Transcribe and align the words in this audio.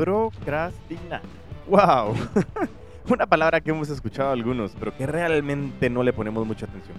Procrastinar. 0.00 1.20
¡Wow! 1.68 2.14
Una 3.10 3.26
palabra 3.26 3.60
que 3.60 3.68
hemos 3.68 3.90
escuchado 3.90 4.30
algunos, 4.30 4.74
pero 4.78 4.96
que 4.96 5.06
realmente 5.06 5.90
no 5.90 6.02
le 6.02 6.14
ponemos 6.14 6.46
mucha 6.46 6.64
atención, 6.64 6.96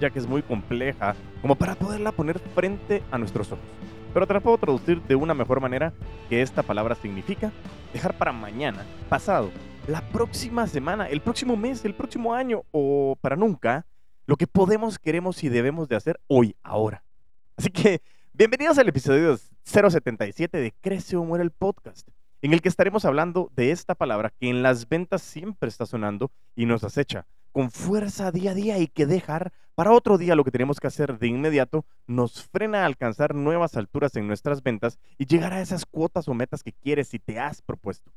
ya 0.00 0.10
que 0.10 0.18
es 0.18 0.26
muy 0.26 0.42
compleja 0.42 1.14
como 1.42 1.54
para 1.54 1.76
poderla 1.76 2.10
poner 2.10 2.40
frente 2.40 3.04
a 3.12 3.18
nuestros 3.18 3.52
ojos. 3.52 3.64
Pero 4.12 4.26
te 4.26 4.34
la 4.34 4.40
puedo 4.40 4.58
traducir 4.58 5.00
de 5.02 5.14
una 5.14 5.32
mejor 5.32 5.60
manera 5.60 5.92
que 6.28 6.42
esta 6.42 6.64
palabra 6.64 6.96
significa 6.96 7.52
dejar 7.92 8.18
para 8.18 8.32
mañana, 8.32 8.84
pasado, 9.08 9.52
la 9.86 10.00
próxima 10.08 10.66
semana, 10.66 11.08
el 11.08 11.20
próximo 11.20 11.56
mes, 11.56 11.84
el 11.84 11.94
próximo 11.94 12.34
año 12.34 12.64
o 12.72 13.16
para 13.20 13.36
nunca 13.36 13.86
lo 14.26 14.34
que 14.34 14.48
podemos, 14.48 14.98
queremos 14.98 15.44
y 15.44 15.50
debemos 15.50 15.88
de 15.88 15.94
hacer 15.94 16.18
hoy, 16.26 16.56
ahora. 16.64 17.04
Así 17.56 17.70
que 17.70 18.02
bienvenidos 18.32 18.76
al 18.76 18.88
episodio 18.88 19.38
077 19.62 20.58
de 20.58 20.74
Crece 20.80 21.16
o 21.16 21.22
Muere 21.22 21.44
el 21.44 21.52
podcast, 21.52 22.08
en 22.42 22.52
el 22.52 22.62
que 22.62 22.68
estaremos 22.68 23.04
hablando 23.04 23.50
de 23.54 23.70
esta 23.70 23.94
palabra 23.94 24.32
que 24.38 24.48
en 24.48 24.62
las 24.62 24.88
ventas 24.88 25.22
siempre 25.22 25.68
está 25.68 25.86
sonando 25.86 26.30
y 26.54 26.66
nos 26.66 26.84
acecha 26.84 27.26
con 27.52 27.70
fuerza 27.70 28.30
día 28.30 28.52
a 28.52 28.54
día 28.54 28.78
y 28.78 28.86
que 28.86 29.06
dejar 29.06 29.52
para 29.74 29.92
otro 29.92 30.18
día 30.18 30.34
lo 30.34 30.44
que 30.44 30.50
tenemos 30.50 30.78
que 30.78 30.86
hacer 30.86 31.18
de 31.18 31.26
inmediato 31.26 31.84
nos 32.06 32.44
frena 32.44 32.82
a 32.82 32.86
alcanzar 32.86 33.34
nuevas 33.34 33.76
alturas 33.76 34.14
en 34.16 34.26
nuestras 34.26 34.62
ventas 34.62 34.98
y 35.18 35.26
llegar 35.26 35.52
a 35.52 35.60
esas 35.60 35.86
cuotas 35.86 36.28
o 36.28 36.34
metas 36.34 36.62
que 36.62 36.72
quieres 36.72 37.14
y 37.14 37.18
te 37.18 37.38
has 37.38 37.62
propuesto. 37.62 38.12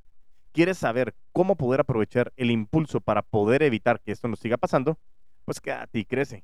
¿Quieres 0.51 0.77
saber 0.77 1.15
cómo 1.31 1.55
poder 1.55 1.79
aprovechar 1.79 2.31
el 2.37 2.51
impulso 2.51 3.01
para 3.01 3.21
poder 3.21 3.63
evitar 3.63 4.01
que 4.01 4.11
esto 4.11 4.27
nos 4.27 4.39
siga 4.39 4.57
pasando? 4.57 4.99
Pues 5.45 5.59
quédate 5.59 5.99
y 5.99 6.05
crece. 6.05 6.43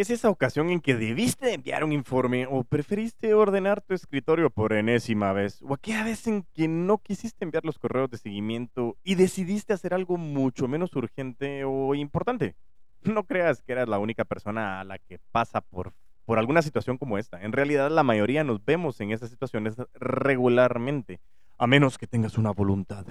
Es 0.00 0.08
esa 0.08 0.30
ocasión 0.30 0.70
en 0.70 0.80
que 0.80 0.96
debiste 0.96 1.52
enviar 1.52 1.84
un 1.84 1.92
informe 1.92 2.46
o 2.48 2.64
preferiste 2.64 3.34
ordenar 3.34 3.82
tu 3.82 3.92
escritorio 3.92 4.48
por 4.48 4.72
enésima 4.72 5.34
vez, 5.34 5.60
o 5.60 5.74
aquella 5.74 6.04
vez 6.04 6.26
en 6.26 6.46
que 6.54 6.68
no 6.68 6.96
quisiste 6.96 7.44
enviar 7.44 7.66
los 7.66 7.78
correos 7.78 8.08
de 8.08 8.16
seguimiento 8.16 8.96
y 9.04 9.16
decidiste 9.16 9.74
hacer 9.74 9.92
algo 9.92 10.16
mucho 10.16 10.68
menos 10.68 10.96
urgente 10.96 11.64
o 11.64 11.94
importante. 11.94 12.56
No 13.02 13.24
creas 13.24 13.60
que 13.60 13.72
eras 13.72 13.90
la 13.90 13.98
única 13.98 14.24
persona 14.24 14.80
a 14.80 14.84
la 14.84 14.96
que 14.96 15.18
pasa 15.32 15.60
por, 15.60 15.92
por 16.24 16.38
alguna 16.38 16.62
situación 16.62 16.96
como 16.96 17.18
esta. 17.18 17.42
En 17.42 17.52
realidad 17.52 17.90
la 17.90 18.02
mayoría 18.02 18.42
nos 18.42 18.64
vemos 18.64 19.02
en 19.02 19.10
esas 19.10 19.28
situaciones 19.28 19.76
regularmente, 19.92 21.20
a 21.58 21.66
menos 21.66 21.98
que 21.98 22.06
tengas 22.06 22.38
una 22.38 22.52
voluntad 22.52 23.04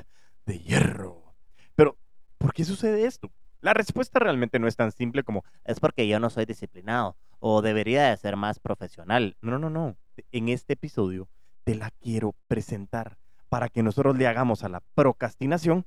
de 0.47 0.57
hierro. 0.57 1.35
Pero, 1.75 1.99
¿por 2.39 2.51
qué 2.51 2.65
sucede 2.65 3.05
esto? 3.05 3.29
La 3.61 3.73
respuesta 3.73 4.19
realmente 4.19 4.57
no 4.57 4.67
es 4.67 4.77
tan 4.77 4.91
simple 4.91 5.23
como 5.23 5.43
es 5.65 5.79
porque 5.79 6.07
yo 6.07 6.19
no 6.19 6.29
soy 6.29 6.45
disciplinado 6.45 7.17
o 7.39 7.61
debería 7.61 8.09
de 8.09 8.17
ser 8.17 8.35
más 8.37 8.59
profesional. 8.59 9.35
No, 9.41 9.59
no, 9.59 9.69
no. 9.69 9.97
En 10.31 10.49
este 10.49 10.73
episodio 10.73 11.27
te 11.65 11.75
la 11.75 11.91
quiero 11.91 12.35
presentar 12.47 13.17
para 13.49 13.67
que 13.67 13.83
nosotros 13.83 14.17
le 14.17 14.27
hagamos 14.27 14.63
a 14.63 14.69
la 14.69 14.81
procrastinación. 14.95 15.85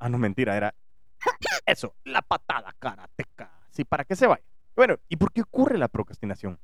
Ah, 0.00 0.08
no, 0.08 0.18
mentira, 0.18 0.56
era 0.56 0.74
eso, 1.66 1.94
la 2.04 2.22
patada 2.22 2.74
karateca. 2.78 3.52
Sí, 3.70 3.84
para 3.84 4.04
que 4.04 4.16
se 4.16 4.26
vaya. 4.26 4.44
Bueno, 4.74 4.96
¿y 5.08 5.16
por 5.16 5.32
qué 5.32 5.42
ocurre 5.42 5.78
la 5.78 5.88
procrastinación? 5.88 6.58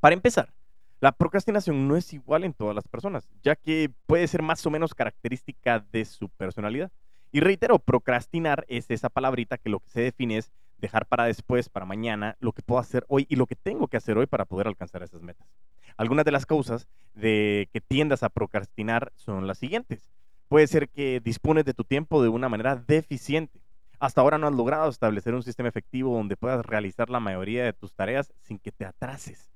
Para 0.00 0.14
empezar, 0.14 0.52
la 1.00 1.12
procrastinación 1.12 1.86
no 1.86 1.96
es 1.96 2.12
igual 2.14 2.44
en 2.44 2.54
todas 2.54 2.74
las 2.74 2.88
personas, 2.88 3.28
ya 3.42 3.56
que 3.56 3.92
puede 4.06 4.26
ser 4.28 4.42
más 4.42 4.64
o 4.64 4.70
menos 4.70 4.94
característica 4.94 5.80
de 5.80 6.04
su 6.04 6.30
personalidad. 6.30 6.90
Y 7.34 7.40
reitero, 7.40 7.80
procrastinar 7.80 8.64
es 8.68 8.88
esa 8.92 9.08
palabrita 9.08 9.58
que 9.58 9.68
lo 9.68 9.80
que 9.80 9.90
se 9.90 10.02
define 10.02 10.36
es 10.36 10.52
dejar 10.78 11.04
para 11.04 11.24
después, 11.24 11.68
para 11.68 11.84
mañana, 11.84 12.36
lo 12.38 12.52
que 12.52 12.62
puedo 12.62 12.80
hacer 12.80 13.04
hoy 13.08 13.26
y 13.28 13.34
lo 13.34 13.46
que 13.46 13.56
tengo 13.56 13.88
que 13.88 13.96
hacer 13.96 14.16
hoy 14.16 14.28
para 14.28 14.44
poder 14.44 14.68
alcanzar 14.68 15.02
esas 15.02 15.20
metas. 15.20 15.48
Algunas 15.96 16.24
de 16.24 16.30
las 16.30 16.46
causas 16.46 16.86
de 17.12 17.68
que 17.72 17.80
tiendas 17.80 18.22
a 18.22 18.28
procrastinar 18.28 19.10
son 19.16 19.48
las 19.48 19.58
siguientes. 19.58 20.12
Puede 20.46 20.68
ser 20.68 20.88
que 20.88 21.18
dispones 21.18 21.64
de 21.64 21.74
tu 21.74 21.82
tiempo 21.82 22.22
de 22.22 22.28
una 22.28 22.48
manera 22.48 22.76
deficiente. 22.76 23.60
Hasta 23.98 24.20
ahora 24.20 24.38
no 24.38 24.46
has 24.46 24.54
logrado 24.54 24.88
establecer 24.88 25.34
un 25.34 25.42
sistema 25.42 25.68
efectivo 25.68 26.14
donde 26.14 26.36
puedas 26.36 26.64
realizar 26.64 27.10
la 27.10 27.18
mayoría 27.18 27.64
de 27.64 27.72
tus 27.72 27.92
tareas 27.94 28.32
sin 28.42 28.60
que 28.60 28.70
te 28.70 28.84
atrases. 28.84 29.50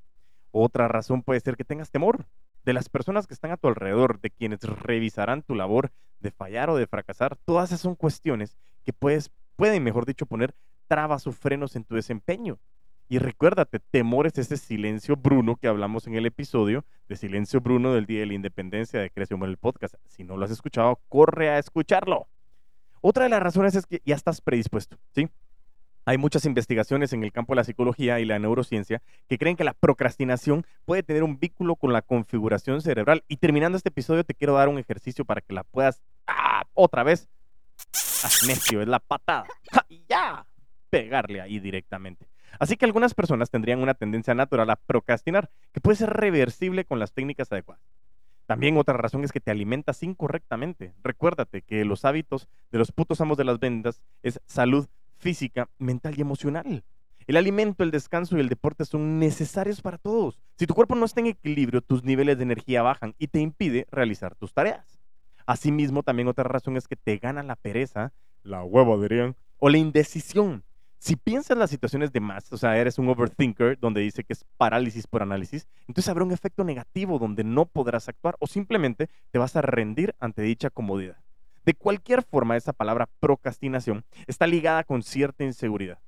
Otra 0.51 0.89
razón 0.89 1.23
puede 1.23 1.39
ser 1.39 1.57
que 1.57 1.63
tengas 1.63 1.93
temor 1.93 2.27
de 2.69 2.75
las 2.75 2.91
personas 2.91 3.27
que 3.27 3.33
están 3.33 3.51
a 3.51 3.57
tu 3.57 3.67
alrededor, 3.67 4.21
de 4.21 4.29
quienes 4.29 4.61
revisarán 4.61 5.43
tu 5.43 5.55
labor 5.55 5.91
de 6.21 6.31
fallar 6.31 6.69
o 6.69 6.77
de 6.77 6.87
fracasar, 6.87 7.35
todas 7.47 7.71
esas 7.71 7.81
son 7.81 7.95
cuestiones 7.95 8.59
que 8.85 8.93
puedes, 8.93 9.31
pueden, 9.57 9.83
mejor 9.83 10.05
dicho, 10.05 10.27
poner 10.27 10.55
trabas 10.87 11.27
o 11.27 11.33
frenos 11.33 11.77
en 11.77 11.85
tu 11.85 11.95
desempeño. 11.95 12.59
Y 13.09 13.21
recuérdate, 13.21 13.79
temor 13.79 14.27
es 14.27 14.37
ese 14.37 14.59
silencio 14.59 15.17
bruno 15.17 15.57
que 15.57 15.67
hablamos 15.67 16.07
en 16.09 16.15
el 16.17 16.27
episodio 16.27 16.85
de 17.09 17.17
Silencio 17.17 17.63
Bruno 17.63 17.95
del 17.95 18.05
Día 18.05 18.21
de 18.21 18.27
la 18.27 18.35
Independencia 18.35 19.01
de 19.01 19.09
Creación 19.09 19.43
el 19.45 19.57
podcast. 19.57 19.95
Si 20.07 20.23
no 20.23 20.37
lo 20.37 20.45
has 20.45 20.51
escuchado, 20.51 21.01
corre 21.09 21.49
a 21.49 21.59
escucharlo. 21.59 22.29
Otra 23.01 23.25
de 23.25 23.31
las 23.31 23.43
razones 23.43 23.77
es 23.77 23.87
que 23.87 24.03
ya 24.05 24.15
estás 24.15 24.43
predispuesto, 24.43 24.99
¿sí? 25.15 25.31
Hay 26.09 26.17
muchas 26.17 26.47
investigaciones 26.47 27.13
en 27.13 27.23
el 27.23 27.33
campo 27.33 27.53
de 27.53 27.57
la 27.57 27.65
psicología 27.65 28.19
y 28.19 28.25
la 28.25 28.39
neurociencia 28.39 29.03
que 29.29 29.37
creen 29.37 29.57
que 29.57 29.65
la 29.65 29.75
procrastinación 29.75 30.65
puede 30.87 31.03
tener 31.03 31.23
un 31.23 31.39
vínculo 31.39 31.77
con 31.77 31.93
la 31.93 32.01
configuración 32.01 32.81
cerebral. 32.81 33.25
Y 33.29 33.37
terminando 33.37 33.77
este 33.77 33.91
episodio, 33.91 34.25
te 34.25 34.33
quiero 34.33 34.55
dar 34.55 34.71
un 34.71 34.79
ejercicio 34.79 35.27
para 35.27 35.43
que 35.43 35.53
la 35.53 35.65
puedas 35.65 36.01
¡ah! 36.27 36.63
otra 36.73 37.03
vez. 37.03 37.29
Necio, 38.47 38.81
es 38.81 38.89
la 38.89 39.01
patada. 39.01 39.45
Y 39.91 40.03
ya, 40.09 40.47
pegarle 40.89 41.43
ahí 41.43 41.61
directamente. 41.61 42.27
Así 42.59 42.79
que 42.79 42.87
algunas 42.87 43.13
personas 43.13 43.51
tendrían 43.51 43.83
una 43.83 43.93
tendencia 43.93 44.35
natural 44.35 44.71
a 44.71 44.77
procrastinar, 44.77 45.51
que 45.75 45.83
puede 45.83 45.99
ser 45.99 46.09
reversible 46.09 46.87
con 46.87 46.99
las 46.99 47.13
técnicas 47.13 47.53
adecuadas. 47.53 47.85
También 48.47 48.79
otra 48.79 48.97
razón 48.97 49.25
es 49.25 49.33
que 49.33 49.41
te 49.41 49.51
alimentas 49.51 50.03
incorrectamente. 50.03 50.95
Recuérdate 51.05 51.61
que 51.61 51.85
los 51.85 52.07
hábitos 52.07 52.49
de 52.73 52.79
los 52.79 52.93
putos 52.93 53.21
amos 53.21 53.37
de 53.37 53.45
las 53.45 53.61
vendas 53.61 54.01
es 54.23 54.41
salud 54.47 54.89
física, 55.19 55.69
mental 55.79 56.15
y 56.17 56.21
emocional. 56.21 56.85
El 57.27 57.37
alimento, 57.37 57.85
el 57.85 57.91
descanso 57.91 58.37
y 58.37 58.41
el 58.41 58.49
deporte 58.49 58.87
son 58.87 59.19
necesarios 59.19 59.83
para 59.83 59.99
todos. 59.99 60.41
Si 60.57 60.67
tu 60.67 60.75
cuerpo 60.75 60.95
no 60.95 61.05
está 61.05 61.21
en 61.21 61.27
equilibrio, 61.27 61.83
tus 61.83 62.03
niveles 62.03 62.39
de 62.39 62.45
energía 62.45 62.83
bajan 62.83 63.15
y 63.19 63.29
te 63.29 63.41
impide 63.41 63.87
realizar 63.91 64.35
tus 64.35 64.55
tareas. 64.55 64.99
Asimismo, 65.45 66.03
también 66.03 66.29
otra 66.29 66.45
razón 66.45 66.77
es 66.79 66.89
que 66.89 66.97
te 66.97 67.19
gana 67.19 67.43
la 67.43 67.57
pereza, 67.57 68.13
la 68.43 68.65
hueva 68.65 68.97
dirían, 68.97 69.37
o 69.59 69.69
la 69.69 69.77
indecisión. 69.77 70.65
Si 70.99 71.17
piensas 71.17 71.57
las 71.59 71.71
situaciones 71.71 72.13
de 72.13 72.21
más, 72.21 72.51
o 72.53 72.57
sea, 72.57 72.77
eres 72.79 72.99
un 72.99 73.09
overthinker 73.09 73.79
donde 73.79 74.01
dice 74.01 74.25
que 74.25 74.33
es 74.33 74.45
parálisis 74.57 75.07
por 75.07 75.23
análisis, 75.23 75.69
entonces 75.87 76.09
habrá 76.09 76.25
un 76.25 76.33
efecto 76.33 76.65
negativo 76.65 77.19
donde 77.19 77.45
no 77.45 77.67
podrás 77.67 78.09
actuar 78.09 78.37
o 78.41 78.47
simplemente 78.47 79.09
te 79.31 79.39
vas 79.39 79.55
a 79.55 79.63
rendir 79.63 80.15
ante 80.19 80.43
dicha 80.43 80.71
comodidad. 80.71 81.19
De 81.69 81.75
cualquier 81.75 82.23
forma, 82.23 82.57
esa 82.57 82.73
palabra 82.73 83.11
procrastinación 83.21 84.03
está 84.27 84.47
ligada 84.47 84.85
con 84.85 85.03
cierta 85.03 85.45
inseguridad. 85.45 85.99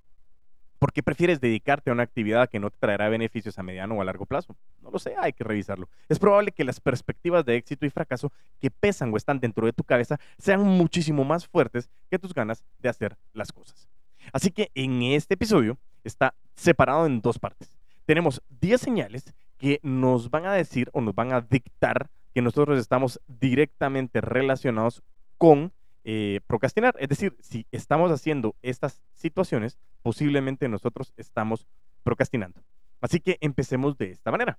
¿Por 0.78 0.90
qué 0.90 1.02
prefieres 1.02 1.38
dedicarte 1.38 1.90
a 1.90 1.92
una 1.92 2.02
actividad 2.02 2.48
que 2.48 2.58
no 2.58 2.70
te 2.70 2.78
traerá 2.78 3.10
beneficios 3.10 3.58
a 3.58 3.62
mediano 3.62 3.94
o 3.94 4.00
a 4.00 4.06
largo 4.06 4.24
plazo? 4.24 4.56
No 4.80 4.90
lo 4.90 4.98
sé, 4.98 5.16
hay 5.18 5.34
que 5.34 5.44
revisarlo. 5.44 5.90
Es 6.08 6.18
probable 6.18 6.52
que 6.52 6.64
las 6.64 6.80
perspectivas 6.80 7.44
de 7.44 7.56
éxito 7.56 7.84
y 7.84 7.90
fracaso 7.90 8.32
que 8.58 8.70
pesan 8.70 9.12
o 9.12 9.18
están 9.18 9.38
dentro 9.38 9.66
de 9.66 9.74
tu 9.74 9.84
cabeza 9.84 10.18
sean 10.38 10.62
muchísimo 10.62 11.24
más 11.24 11.46
fuertes 11.46 11.90
que 12.08 12.18
tus 12.18 12.32
ganas 12.32 12.64
de 12.78 12.88
hacer 12.88 13.18
las 13.34 13.52
cosas. 13.52 13.86
Así 14.32 14.50
que 14.52 14.70
en 14.74 15.02
este 15.02 15.34
episodio 15.34 15.76
está 16.04 16.32
separado 16.54 17.04
en 17.04 17.20
dos 17.20 17.38
partes. 17.38 17.70
Tenemos 18.06 18.40
10 18.48 18.80
señales 18.80 19.34
que 19.58 19.78
nos 19.82 20.30
van 20.30 20.46
a 20.46 20.54
decir 20.54 20.88
o 20.94 21.02
nos 21.02 21.14
van 21.14 21.34
a 21.34 21.42
dictar 21.42 22.08
que 22.32 22.40
nosotros 22.40 22.78
estamos 22.78 23.20
directamente 23.26 24.20
relacionados 24.20 25.02
con 25.40 25.72
eh, 26.04 26.40
procrastinar. 26.46 26.94
Es 26.98 27.08
decir, 27.08 27.34
si 27.40 27.66
estamos 27.72 28.12
haciendo 28.12 28.54
estas 28.60 29.00
situaciones, 29.14 29.78
posiblemente 30.02 30.68
nosotros 30.68 31.14
estamos 31.16 31.66
procrastinando. 32.02 32.60
Así 33.00 33.20
que 33.20 33.38
empecemos 33.40 33.96
de 33.96 34.10
esta 34.10 34.30
manera. 34.30 34.58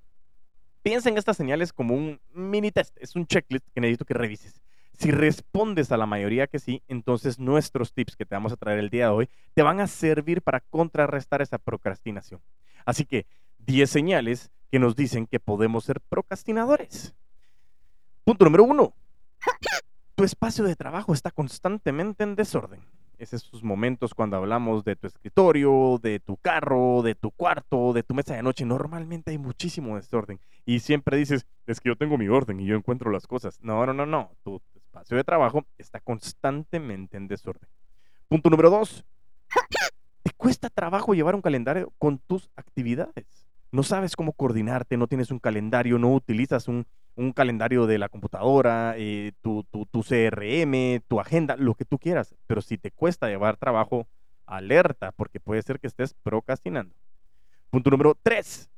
Piensa 0.82 1.10
en 1.10 1.20
estas 1.20 1.38
señales 1.38 1.72
como 1.72 1.94
un 1.94 2.20
mini 2.34 2.72
test, 2.72 2.98
es 3.00 3.16
un 3.16 3.28
checklist 3.28 3.68
que 3.76 3.80
necesito 3.80 4.06
que 4.06 4.16
revises. 4.16 4.60
Si 4.98 5.12
respondes 5.12 5.92
a 5.92 5.98
la 5.98 6.08
mayoría 6.08 6.48
que 6.48 6.58
sí, 6.58 6.82
entonces 6.88 7.38
nuestros 7.38 7.94
tips 7.94 8.16
que 8.16 8.26
te 8.26 8.34
vamos 8.34 8.52
a 8.52 8.58
traer 8.58 8.80
el 8.80 8.90
día 8.90 9.06
de 9.06 9.12
hoy 9.12 9.30
te 9.54 9.62
van 9.62 9.82
a 9.82 9.88
servir 9.88 10.42
para 10.42 10.62
contrarrestar 10.62 11.44
esa 11.44 11.60
procrastinación. 11.60 12.42
Así 12.86 13.06
que 13.06 13.28
10 13.60 13.88
señales 13.88 14.50
que 14.72 14.80
nos 14.80 14.96
dicen 14.96 15.28
que 15.28 15.40
podemos 15.40 15.86
ser 15.86 16.02
procrastinadores. 16.02 17.14
Punto 18.24 18.46
número 18.46 18.64
uno. 18.64 18.96
Tu 20.16 20.24
espacio 20.24 20.64
de 20.64 20.76
trabajo 20.76 21.14
está 21.14 21.32
constantemente 21.32 22.24
en 22.24 22.36
desorden. 22.36 22.82
es 23.18 23.34
esos 23.34 23.64
momentos 23.64 24.14
cuando 24.14 24.38
hablamos 24.38 24.84
de 24.84 24.96
tu 24.96 25.08
escritorio, 25.08 26.00
de 26.02 26.20
tu 26.20 26.38
carro, 26.38 27.02
de 27.04 27.16
tu 27.16 27.32
cuarto, 27.32 27.94
de 27.94 28.04
tu 28.04 28.14
mesa 28.14 28.36
de 28.36 28.44
noche. 28.44 28.66
Normalmente 28.66 29.32
hay 29.32 29.38
muchísimo 29.38 29.96
desorden 29.96 30.40
y 30.66 30.80
siempre 30.80 31.18
dices, 31.18 31.46
es 31.68 31.80
que 31.80 31.90
yo 31.90 31.96
tengo 31.96 32.18
mi 32.18 32.28
orden 32.28 32.60
y 32.60 32.66
yo 32.66 32.76
encuentro 32.76 33.12
las 33.12 33.28
cosas. 33.28 33.60
No, 33.62 33.86
no, 33.86 33.94
no, 33.94 34.06
no. 34.06 34.32
Tu 34.44 34.62
espacio 34.76 35.18
de 35.18 35.24
trabajo 35.24 35.66
está 35.78 36.00
constantemente 36.00 37.18
en 37.18 37.28
desorden. 37.28 37.70
Punto 38.28 38.50
número 38.50 38.70
dos. 38.70 39.06
Te 40.24 40.32
cuesta 40.38 40.70
trabajo 40.70 41.14
llevar 41.14 41.36
un 41.36 41.42
calendario 41.42 41.94
con 41.98 42.20
tus 42.20 42.50
actividades. 42.56 43.48
No 43.72 43.84
sabes 43.84 44.16
cómo 44.16 44.34
coordinarte, 44.34 44.98
no 44.98 45.08
tienes 45.08 45.32
un 45.32 45.40
calendario, 45.40 45.98
no 45.98 46.14
utilizas 46.14 46.68
un, 46.68 46.86
un 47.22 47.34
calendario 47.34 47.88
de 47.88 47.98
la 47.98 48.10
computadora, 48.10 48.96
eh, 48.98 49.32
tu, 49.42 49.64
tu, 49.64 49.86
tu, 49.86 50.02
CRM, 50.02 51.02
tu 51.08 51.20
agenda, 51.20 51.56
lo 51.56 51.76
que 51.76 51.86
tú 51.86 52.00
quieras. 52.00 52.36
Pero 52.48 52.62
si 52.62 52.78
te 52.78 52.92
cuesta 52.92 53.28
llevar 53.28 53.58
trabajo, 53.58 54.08
alerta, 54.46 55.12
porque 55.12 55.40
puede 55.40 55.62
ser 55.62 55.80
que 55.80 55.88
estés 55.88 56.14
procrastinando. 56.14 56.96
Punto 57.70 57.90
número 57.90 58.18
tres. 58.22 58.70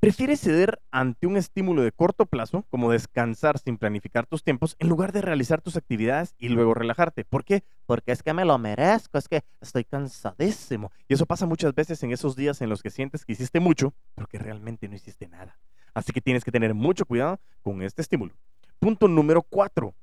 Prefieres 0.00 0.40
ceder 0.40 0.80
ante 0.90 1.28
un 1.28 1.36
estímulo 1.36 1.82
de 1.82 1.92
corto 1.92 2.26
plazo, 2.26 2.64
como 2.70 2.90
descansar 2.90 3.60
sin 3.60 3.78
planificar 3.78 4.26
tus 4.26 4.42
tiempos, 4.42 4.74
en 4.80 4.88
lugar 4.88 5.12
de 5.12 5.22
realizar 5.22 5.60
tus 5.60 5.76
actividades 5.76 6.34
y 6.38 6.48
luego 6.48 6.74
relajarte. 6.74 7.24
¿Por 7.24 7.44
qué? 7.44 7.62
Porque 7.86 8.10
es 8.10 8.24
que 8.24 8.32
me 8.32 8.44
lo 8.44 8.58
merezco, 8.58 9.16
es 9.16 9.28
que 9.28 9.44
estoy 9.60 9.84
cansadísimo. 9.84 10.90
Y 11.06 11.14
eso 11.14 11.24
pasa 11.24 11.46
muchas 11.46 11.72
veces 11.72 12.02
en 12.02 12.10
esos 12.10 12.34
días 12.34 12.60
en 12.62 12.68
los 12.68 12.82
que 12.82 12.90
sientes 12.90 13.24
que 13.24 13.34
hiciste 13.34 13.60
mucho, 13.60 13.94
pero 14.16 14.26
que 14.26 14.40
realmente 14.40 14.88
no 14.88 14.96
hiciste 14.96 15.28
nada. 15.28 15.56
Así 15.94 16.12
que 16.12 16.20
tienes 16.20 16.44
que 16.44 16.52
tener 16.52 16.74
mucho 16.74 17.04
cuidado 17.04 17.40
con 17.62 17.82
este 17.82 18.02
estímulo. 18.02 18.34
Punto 18.78 19.08
número 19.08 19.42
cuatro. 19.42 19.94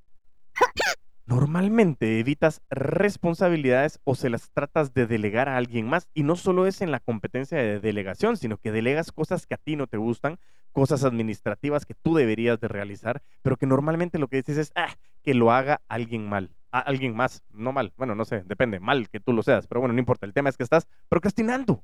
Normalmente 1.30 2.20
evitas 2.20 2.62
responsabilidades 2.72 4.00
o 4.04 4.16
se 4.16 4.32
las 4.32 4.50
tratas 4.50 4.96
de 4.96 5.06
delegar 5.06 5.48
a 5.48 5.58
alguien 5.58 5.88
más 5.88 6.08
y 6.16 6.24
no 6.24 6.36
solo 6.36 6.66
es 6.66 6.82
en 6.82 6.90
la 6.90 7.00
competencia 7.00 7.60
de 7.60 7.80
delegación, 7.80 8.36
sino 8.36 8.58
que 8.58 8.72
delegas 8.72 9.12
cosas 9.12 9.46
que 9.46 9.54
a 9.54 9.58
ti 9.58 9.76
no 9.76 9.86
te 9.86 9.98
gustan, 9.98 10.40
cosas 10.72 11.04
administrativas 11.04 11.86
que 11.86 11.94
tú 11.94 12.16
deberías 12.16 12.60
de 12.60 12.68
realizar, 12.68 13.22
pero 13.44 13.58
que 13.58 13.68
normalmente 13.68 14.18
lo 14.18 14.28
que 14.28 14.38
dices 14.38 14.58
es 14.58 14.72
ah, 14.76 14.96
que 15.22 15.36
lo 15.36 15.52
haga 15.52 15.82
alguien 15.88 16.28
mal, 16.28 16.50
a 16.72 16.80
alguien 16.80 17.16
más, 17.16 17.44
no 17.52 17.74
mal, 17.74 17.94
bueno, 17.96 18.16
no 18.16 18.26
sé, 18.26 18.42
depende, 18.48 18.80
mal 18.80 19.08
que 19.08 19.20
tú 19.20 19.32
lo 19.32 19.44
seas, 19.44 19.68
pero 19.68 19.82
bueno, 19.82 19.94
no 19.94 20.00
importa, 20.00 20.26
el 20.26 20.34
tema 20.34 20.50
es 20.50 20.58
que 20.58 20.64
estás 20.64 20.88
procrastinando. 21.10 21.84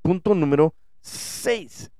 Punto 0.00 0.32
número 0.32 0.74
6. 1.00 1.90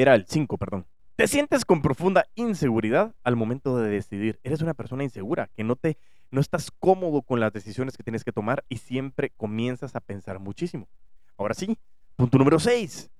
Era 0.00 0.14
el 0.14 0.24
5, 0.26 0.56
perdón. 0.56 0.86
Te 1.14 1.28
sientes 1.28 1.66
con 1.66 1.82
profunda 1.82 2.24
inseguridad 2.34 3.14
al 3.22 3.36
momento 3.36 3.76
de 3.76 3.90
decidir. 3.90 4.40
Eres 4.42 4.62
una 4.62 4.72
persona 4.72 5.04
insegura, 5.04 5.50
que 5.54 5.62
no 5.62 5.76
te 5.76 5.98
no 6.30 6.40
estás 6.40 6.70
cómodo 6.70 7.20
con 7.20 7.38
las 7.38 7.52
decisiones 7.52 7.98
que 7.98 8.02
tienes 8.02 8.24
que 8.24 8.32
tomar 8.32 8.64
y 8.70 8.78
siempre 8.78 9.28
comienzas 9.28 9.94
a 9.94 10.00
pensar 10.00 10.38
muchísimo. 10.38 10.88
Ahora 11.36 11.52
sí, 11.52 11.76
punto 12.16 12.38
número 12.38 12.58
6. 12.58 13.10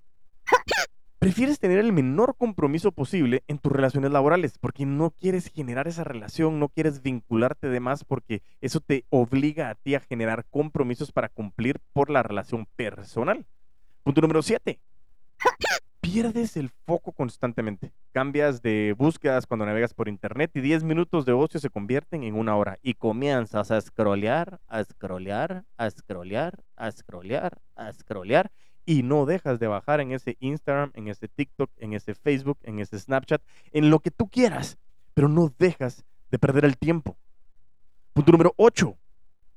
Prefieres 1.19 1.59
tener 1.59 1.81
el 1.81 1.93
menor 1.93 2.35
compromiso 2.39 2.93
posible 2.93 3.45
en 3.47 3.59
tus 3.59 3.73
relaciones 3.73 4.11
laborales 4.11 4.57
porque 4.59 4.87
no 4.87 5.11
quieres 5.11 5.49
generar 5.49 5.87
esa 5.87 6.05
relación, 6.05 6.59
no 6.59 6.71
quieres 6.71 7.03
vincularte 7.03 7.69
de 7.69 7.81
más 7.81 8.05
porque 8.05 8.41
eso 8.63 8.81
te 8.81 9.05
obliga 9.11 9.69
a 9.69 9.75
ti 9.75 9.97
a 9.97 10.01
generar 10.01 10.47
compromisos 10.49 11.13
para 11.13 11.29
cumplir 11.29 11.79
por 11.93 12.09
la 12.09 12.23
relación 12.23 12.67
personal. 12.75 13.45
Punto 14.03 14.23
número 14.23 14.41
7 14.41 14.81
pierdes 16.01 16.57
el 16.57 16.71
foco 16.87 17.13
constantemente. 17.13 17.93
Cambias 18.13 18.63
de 18.63 18.95
búsquedas 18.97 19.47
cuando 19.47 19.67
navegas 19.67 19.95
por 19.95 20.09
internet 20.09 20.51
y 20.55 20.61
10 20.61 20.83
minutos 20.83 21.25
de 21.25 21.33
ocio 21.33 21.61
se 21.61 21.71
convierten 21.71 22.25
en 22.25 22.35
una 22.35 22.57
hora 22.57 22.79
y 22.83 22.95
comienzas 22.95 23.71
a 23.71 23.81
scrollear, 23.81 24.61
a 24.67 24.83
scrollear, 24.83 25.65
a 25.77 25.91
scrollear, 25.91 26.65
a 26.77 26.91
scrollear, 26.91 27.59
a 27.77 27.93
scrollear 27.93 28.51
y 28.87 29.03
no 29.03 29.27
dejas 29.27 29.61
de 29.61 29.67
bajar 29.69 30.01
en 30.01 30.13
ese 30.13 30.37
Instagram, 30.41 30.91
en 30.95 31.09
ese 31.09 31.29
TikTok, 31.29 31.71
en 31.77 31.93
ese 31.93 32.15
Facebook, 32.15 32.59
en 32.63 32.81
ese 32.81 32.99
Snapchat, 32.99 33.43
en 33.73 33.91
lo 33.91 34.01
que 34.01 34.11
tú 34.11 34.29
quieras, 34.29 34.79
pero 35.15 35.29
no 35.29 35.53
dejas 35.59 36.05
de 36.31 36.39
perder 36.39 36.65
el 36.65 36.79
tiempo. 36.79 37.17
Punto 38.15 38.33
número 38.33 38.55
8. 38.57 38.97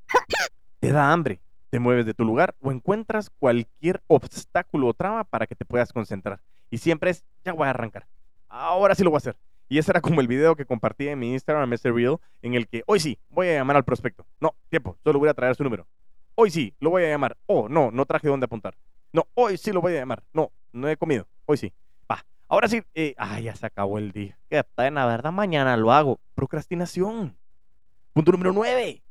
Te 0.79 0.91
da 0.91 1.11
hambre 1.11 1.41
te 1.73 1.79
mueves 1.79 2.05
de 2.05 2.13
tu 2.13 2.23
lugar 2.23 2.53
o 2.61 2.71
encuentras 2.71 3.31
cualquier 3.31 4.03
obstáculo 4.05 4.89
o 4.89 4.93
trama 4.93 5.23
para 5.23 5.47
que 5.47 5.55
te 5.55 5.65
puedas 5.65 5.91
concentrar. 5.91 6.39
Y 6.69 6.77
siempre 6.77 7.09
es, 7.09 7.25
ya 7.43 7.51
voy 7.51 7.65
a 7.65 7.71
arrancar. 7.71 8.05
Ahora 8.47 8.93
sí 8.93 9.03
lo 9.03 9.09
voy 9.09 9.17
a 9.17 9.25
hacer. 9.25 9.37
Y 9.69 9.79
ese 9.79 9.91
era 9.91 9.99
como 9.99 10.21
el 10.21 10.27
video 10.27 10.55
que 10.55 10.67
compartí 10.67 11.07
en 11.07 11.17
mi 11.17 11.33
Instagram, 11.33 11.73
ese 11.73 11.91
reel, 11.91 12.17
en 12.43 12.53
el 12.53 12.67
que 12.67 12.83
hoy 12.85 12.99
sí, 12.99 13.17
voy 13.27 13.47
a 13.47 13.53
llamar 13.55 13.77
al 13.77 13.85
prospecto. 13.85 14.23
No, 14.39 14.53
tiempo, 14.69 14.99
solo 15.03 15.17
voy 15.17 15.29
a 15.29 15.33
traer 15.33 15.55
su 15.55 15.63
número. 15.63 15.87
Hoy 16.35 16.51
sí, 16.51 16.75
lo 16.79 16.91
voy 16.91 17.05
a 17.05 17.09
llamar. 17.09 17.37
Oh, 17.47 17.67
no, 17.67 17.89
no 17.89 18.05
traje 18.05 18.27
dónde 18.27 18.45
apuntar. 18.45 18.75
No, 19.11 19.25
hoy 19.33 19.57
sí 19.57 19.71
lo 19.71 19.81
voy 19.81 19.95
a 19.95 20.01
llamar. 20.01 20.21
No, 20.31 20.51
no 20.73 20.87
he 20.87 20.95
comido. 20.95 21.25
Hoy 21.47 21.57
sí. 21.57 21.73
Va. 22.09 22.23
Ahora 22.49 22.67
sí, 22.67 22.83
eh, 22.93 23.15
ah, 23.17 23.39
ya 23.39 23.55
se 23.55 23.65
acabó 23.65 23.97
el 23.97 24.11
día. 24.11 24.37
Qué 24.47 24.63
pena, 24.63 25.07
¿verdad? 25.07 25.31
Mañana 25.31 25.75
lo 25.75 25.91
hago. 25.91 26.19
Procrastinación. 26.35 27.35
Punto 28.13 28.31
número 28.31 28.53
9 28.53 29.01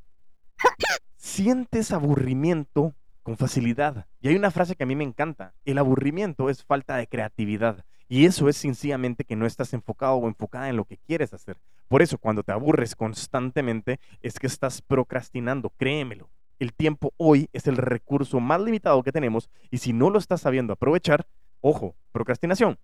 sientes 1.22 1.92
aburrimiento 1.92 2.94
con 3.22 3.36
facilidad. 3.36 4.06
Y 4.20 4.28
hay 4.28 4.34
una 4.34 4.50
frase 4.50 4.74
que 4.74 4.82
a 4.82 4.86
mí 4.86 4.96
me 4.96 5.04
encanta. 5.04 5.54
El 5.64 5.78
aburrimiento 5.78 6.50
es 6.50 6.64
falta 6.64 6.96
de 6.96 7.06
creatividad. 7.06 7.84
Y 8.08 8.26
eso 8.26 8.48
es 8.48 8.56
sencillamente 8.56 9.24
que 9.24 9.36
no 9.36 9.46
estás 9.46 9.72
enfocado 9.72 10.16
o 10.16 10.26
enfocada 10.26 10.68
en 10.68 10.76
lo 10.76 10.84
que 10.84 10.98
quieres 10.98 11.32
hacer. 11.32 11.58
Por 11.86 12.02
eso 12.02 12.18
cuando 12.18 12.42
te 12.42 12.50
aburres 12.50 12.96
constantemente 12.96 14.00
es 14.20 14.40
que 14.40 14.48
estás 14.48 14.82
procrastinando, 14.82 15.70
créemelo. 15.70 16.28
El 16.58 16.74
tiempo 16.74 17.14
hoy 17.16 17.48
es 17.52 17.68
el 17.68 17.76
recurso 17.76 18.40
más 18.40 18.60
limitado 18.60 19.02
que 19.04 19.12
tenemos 19.12 19.48
y 19.70 19.78
si 19.78 19.92
no 19.92 20.10
lo 20.10 20.18
estás 20.18 20.40
sabiendo 20.40 20.72
aprovechar, 20.72 21.26
ojo, 21.60 21.94
procrastinación. 22.10 22.78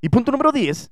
Y 0.00 0.08
punto 0.08 0.32
número 0.32 0.50
10, 0.50 0.90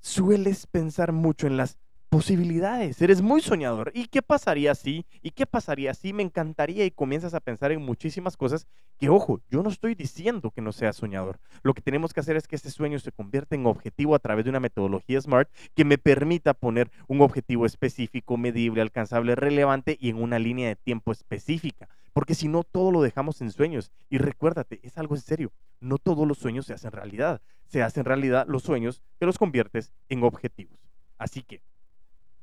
sueles 0.00 0.66
pensar 0.66 1.12
mucho 1.12 1.46
en 1.46 1.56
las 1.56 1.78
posibilidades, 2.08 3.00
eres 3.02 3.22
muy 3.22 3.40
soñador. 3.40 3.92
¿Y 3.94 4.06
qué 4.06 4.22
pasaría 4.22 4.74
si? 4.74 5.06
¿Y 5.22 5.30
qué 5.30 5.46
pasaría 5.46 5.94
si 5.94 6.12
me 6.12 6.22
encantaría 6.22 6.84
y 6.84 6.90
comienzas 6.90 7.34
a 7.34 7.40
pensar 7.40 7.72
en 7.72 7.82
muchísimas 7.82 8.36
cosas 8.36 8.66
que, 8.98 9.08
ojo, 9.08 9.40
yo 9.50 9.62
no 9.62 9.68
estoy 9.68 9.94
diciendo 9.94 10.50
que 10.50 10.62
no 10.62 10.72
seas 10.72 10.96
soñador. 10.96 11.38
Lo 11.62 11.74
que 11.74 11.82
tenemos 11.82 12.12
que 12.12 12.20
hacer 12.20 12.36
es 12.36 12.46
que 12.46 12.56
ese 12.56 12.70
sueño 12.70 12.98
se 12.98 13.12
convierta 13.12 13.54
en 13.54 13.66
objetivo 13.66 14.14
a 14.14 14.18
través 14.18 14.44
de 14.44 14.50
una 14.50 14.60
metodología 14.60 15.20
SMART 15.20 15.50
que 15.74 15.84
me 15.84 15.98
permita 15.98 16.54
poner 16.54 16.90
un 17.06 17.20
objetivo 17.20 17.66
específico, 17.66 18.36
medible, 18.36 18.80
alcanzable, 18.80 19.34
relevante 19.34 19.96
y 20.00 20.08
en 20.08 20.22
una 20.22 20.38
línea 20.38 20.68
de 20.68 20.76
tiempo 20.76 21.12
específica. 21.12 21.88
Porque 22.12 22.34
si 22.34 22.48
no, 22.48 22.62
todo 22.62 22.90
lo 22.90 23.02
dejamos 23.02 23.42
en 23.42 23.50
sueños. 23.50 23.90
Y 24.08 24.16
recuérdate, 24.18 24.80
es 24.82 24.96
algo 24.96 25.14
en 25.14 25.20
serio. 25.20 25.52
No 25.80 25.98
todos 25.98 26.26
los 26.26 26.38
sueños 26.38 26.64
se 26.64 26.72
hacen 26.72 26.92
realidad. 26.92 27.42
Se 27.66 27.82
hacen 27.82 28.06
realidad 28.06 28.46
los 28.48 28.62
sueños 28.62 29.02
que 29.20 29.26
los 29.26 29.36
conviertes 29.36 29.92
en 30.08 30.22
objetivos. 30.22 30.78
Así 31.18 31.42
que 31.42 31.60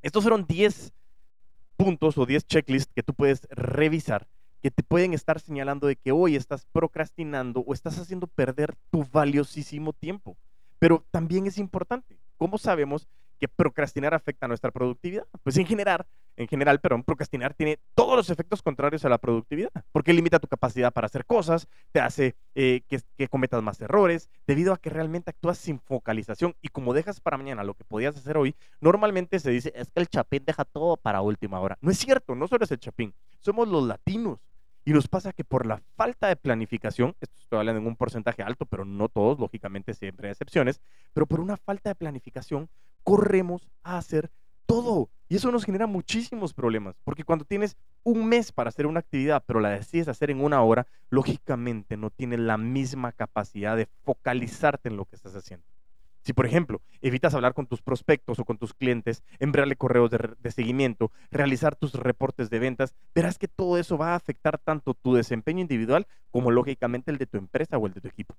estos 0.04 0.24
fueron 0.24 0.46
10 0.46 0.94
puntos 1.76 2.18
o 2.20 2.26
10 2.28 2.46
checklists 2.46 2.94
que 2.94 3.02
tú 3.02 3.16
puedes 3.16 3.48
revisar 3.50 4.28
que 4.64 4.72
te 4.72 4.82
pueden 4.82 5.14
estar 5.14 5.42
señalando 5.42 5.88
de 5.88 5.98
que 5.98 6.14
hoy 6.14 6.38
estás 6.38 6.66
procrastinando 6.72 7.60
o 7.60 7.74
estás 7.74 8.00
haciendo 8.00 8.28
perder 8.28 8.74
tu 8.92 9.04
valiosísimo 9.12 9.92
tiempo. 9.92 10.38
Pero 10.80 11.06
también 11.12 11.46
es 11.48 11.58
importante, 11.58 12.18
¿cómo 12.38 12.58
sabemos 12.58 13.10
que 13.44 13.50
procrastinar 13.50 14.14
afecta 14.14 14.46
a 14.46 14.48
nuestra 14.48 14.72
productividad? 14.72 15.26
Pues 15.44 15.58
en 15.58 15.66
general, 15.66 16.06
en 16.38 16.48
general, 16.48 16.80
perdón, 16.80 17.04
procrastinar 17.04 17.54
tiene 17.54 17.78
todos 17.94 18.16
los 18.16 18.30
efectos 18.30 18.62
contrarios 18.62 19.04
a 19.04 19.10
la 19.10 19.18
productividad, 19.18 19.70
porque 19.92 20.14
limita 20.14 20.40
tu 20.40 20.48
capacidad 20.48 20.94
para 20.94 21.08
hacer 21.08 21.26
cosas, 21.26 21.68
te 21.92 22.00
hace 22.00 22.38
eh, 22.56 22.84
que, 22.88 23.02
que, 23.18 23.28
cometas 23.28 23.62
más 23.62 23.82
errores, 23.82 24.30
debido 24.48 24.72
a 24.72 24.78
que 24.78 24.90
realmente 24.90 25.32
actúas 25.32 25.58
sin 25.58 25.82
focalización 25.82 26.56
y 26.62 26.70
como 26.70 26.94
dejas 26.94 27.20
para 27.20 27.36
mañana 27.36 27.66
lo 27.66 27.74
que 27.74 27.84
podías 27.84 28.16
hacer 28.16 28.38
hoy, 28.38 28.56
normalmente 28.80 29.38
se 29.42 29.52
dice, 29.52 29.74
es 29.76 29.92
que 29.92 30.00
el 30.00 30.08
chapín 30.08 30.46
deja 30.46 30.64
todo 30.64 30.96
para 30.96 31.20
última 31.20 31.60
hora. 31.60 31.78
No 31.82 31.92
es 31.92 31.98
cierto, 31.98 32.36
no 32.36 32.48
solo 32.48 32.64
es 32.64 32.72
el 32.72 32.80
chapín, 32.80 33.14
somos 33.40 33.68
los 33.68 33.86
latinos. 33.86 34.40
Y 34.86 34.92
nos 34.92 35.08
pasa 35.08 35.32
que 35.32 35.46
por 35.46 35.66
la 35.66 35.82
falta 35.96 36.28
de 36.28 36.36
planificación, 36.36 37.16
esto 37.22 37.40
estoy 37.40 37.60
hablando 37.60 37.80
en 37.82 37.88
un 37.88 37.96
porcentaje 37.96 38.44
alto, 38.44 38.66
pero 38.66 38.84
no 38.84 39.08
todos, 39.08 39.40
lógicamente 39.40 39.94
siempre 39.94 40.28
hay 40.28 40.32
excepciones, 40.32 40.82
pero 41.14 41.26
por 41.26 41.40
una 41.40 41.56
falta 41.56 41.90
de 41.90 41.96
planificación 41.96 42.70
corremos 43.04 43.70
a 43.84 43.98
hacer 43.98 44.30
todo. 44.66 45.10
Y 45.30 45.38
eso 45.38 45.52
nos 45.52 45.64
genera 45.64 45.88
muchísimos 45.88 46.54
problemas, 46.54 46.96
porque 47.06 47.24
cuando 47.24 47.46
tienes 47.46 47.78
un 48.04 48.28
mes 48.28 48.52
para 48.52 48.70
hacer 48.70 48.86
una 48.86 49.00
actividad, 49.00 49.44
pero 49.46 49.62
la 49.62 49.70
decides 49.70 50.10
hacer 50.10 50.30
en 50.30 50.42
una 50.42 50.62
hora, 50.62 50.86
lógicamente 51.10 51.96
no 51.96 52.10
tienes 52.10 52.40
la 52.40 52.58
misma 52.58 53.14
capacidad 53.14 53.78
de 53.78 53.88
focalizarte 54.04 54.90
en 54.90 54.98
lo 54.98 55.06
que 55.06 55.16
estás 55.16 55.36
haciendo. 55.36 55.66
Si, 56.24 56.32
por 56.32 56.46
ejemplo, 56.46 56.82
evitas 57.02 57.34
hablar 57.34 57.54
con 57.54 57.68
tus 57.68 57.82
prospectos 57.82 58.40
o 58.40 58.46
con 58.46 58.58
tus 58.58 58.74
clientes, 58.74 59.24
enviarle 59.40 59.76
correos 59.76 60.10
de, 60.10 60.52
seguimiento, 60.52 61.12
realizar 61.32 61.76
tus 61.76 61.94
reportes 61.94 62.50
de 62.50 62.60
ventas, 62.60 62.96
verás 63.14 63.38
que 63.38 63.50
todo 63.50 63.78
eso 63.78 63.98
va 63.98 64.14
a 64.14 64.16
afectar 64.16 64.58
tanto 64.58 64.94
tu 64.94 65.14
desempeño 65.14 65.60
individual 65.60 66.08
como 66.32 66.50
lógicamente 66.50 67.12
el 67.12 67.18
de 67.18 67.26
tu 67.26 67.38
empresa 67.38 67.78
o 67.78 67.88
el 67.88 67.94
de 67.94 68.00
tu 68.00 68.08
equipo. 68.08 68.36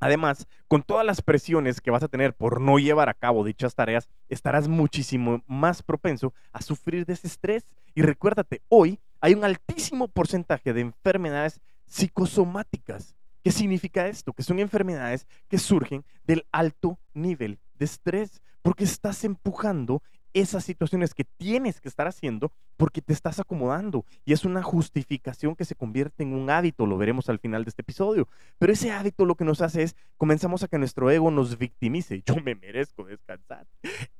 Además, 0.00 0.46
con 0.68 0.82
todas 0.82 1.06
las 1.06 1.22
presiones 1.22 1.80
que 1.80 1.90
vas 1.90 2.02
a 2.02 2.08
tener 2.08 2.34
por 2.34 2.60
no 2.60 2.78
llevar 2.78 3.08
a 3.08 3.14
cabo 3.14 3.44
dichas 3.44 3.74
tareas, 3.74 4.10
estarás 4.28 4.68
muchísimo 4.68 5.42
más 5.46 5.82
propenso 5.82 6.34
a 6.52 6.60
sufrir 6.60 7.06
de 7.06 7.14
ese 7.14 7.28
estrés. 7.28 7.64
Y 7.94 8.02
recuérdate, 8.02 8.60
hoy 8.68 8.98
hay 9.20 9.32
un 9.34 9.44
altísimo 9.44 10.08
porcentaje 10.08 10.74
de 10.74 10.80
enfermedades 10.82 11.60
psicosomáticas. 11.86 13.14
¿Qué 13.42 13.50
significa 13.50 14.06
esto? 14.06 14.32
Que 14.32 14.42
son 14.42 14.58
enfermedades 14.58 15.26
que 15.48 15.58
surgen 15.58 16.04
del 16.24 16.46
alto 16.52 16.98
nivel 17.12 17.58
de 17.74 17.84
estrés, 17.84 18.40
porque 18.62 18.84
estás 18.84 19.24
empujando 19.24 20.02
esas 20.34 20.64
situaciones 20.64 21.14
que 21.14 21.24
tienes 21.24 21.80
que 21.80 21.88
estar 21.88 22.06
haciendo 22.06 22.52
porque 22.76 23.02
te 23.02 23.12
estás 23.12 23.38
acomodando 23.38 24.04
y 24.24 24.32
es 24.32 24.44
una 24.44 24.62
justificación 24.62 25.54
que 25.54 25.64
se 25.64 25.74
convierte 25.74 26.22
en 26.22 26.34
un 26.34 26.50
hábito, 26.50 26.86
lo 26.86 26.98
veremos 26.98 27.28
al 27.28 27.38
final 27.38 27.64
de 27.64 27.70
este 27.70 27.82
episodio. 27.82 28.28
Pero 28.58 28.72
ese 28.72 28.90
hábito 28.90 29.24
lo 29.24 29.36
que 29.36 29.44
nos 29.44 29.60
hace 29.60 29.82
es 29.82 29.96
comenzamos 30.16 30.62
a 30.62 30.68
que 30.68 30.78
nuestro 30.78 31.10
ego 31.10 31.30
nos 31.30 31.58
victimice. 31.58 32.22
Yo 32.26 32.36
me 32.36 32.54
merezco 32.54 33.04
descansar. 33.04 33.66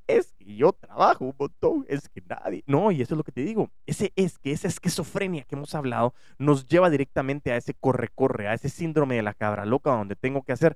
Es 0.07 0.33
que 0.33 0.55
yo 0.57 0.73
trabajo 0.73 1.25
un 1.25 1.35
montón, 1.39 1.85
es 1.87 2.09
que 2.09 2.21
nadie. 2.27 2.63
No, 2.67 2.91
y 2.91 3.01
eso 3.01 3.13
es 3.13 3.17
lo 3.17 3.23
que 3.23 3.31
te 3.31 3.41
digo. 3.41 3.71
Ese 3.85 4.11
es 4.15 4.37
que 4.37 4.51
esa 4.51 4.67
esquizofrenia 4.67 5.43
que 5.43 5.55
hemos 5.55 5.73
hablado 5.75 6.13
nos 6.37 6.67
lleva 6.67 6.89
directamente 6.89 7.51
a 7.51 7.57
ese 7.57 7.73
corre-corre, 7.73 8.49
a 8.49 8.53
ese 8.53 8.67
síndrome 8.67 9.15
de 9.15 9.23
la 9.23 9.33
cabra 9.33 9.65
loca 9.65 9.91
donde 9.91 10.15
tengo 10.15 10.43
que 10.43 10.51
hacer 10.51 10.75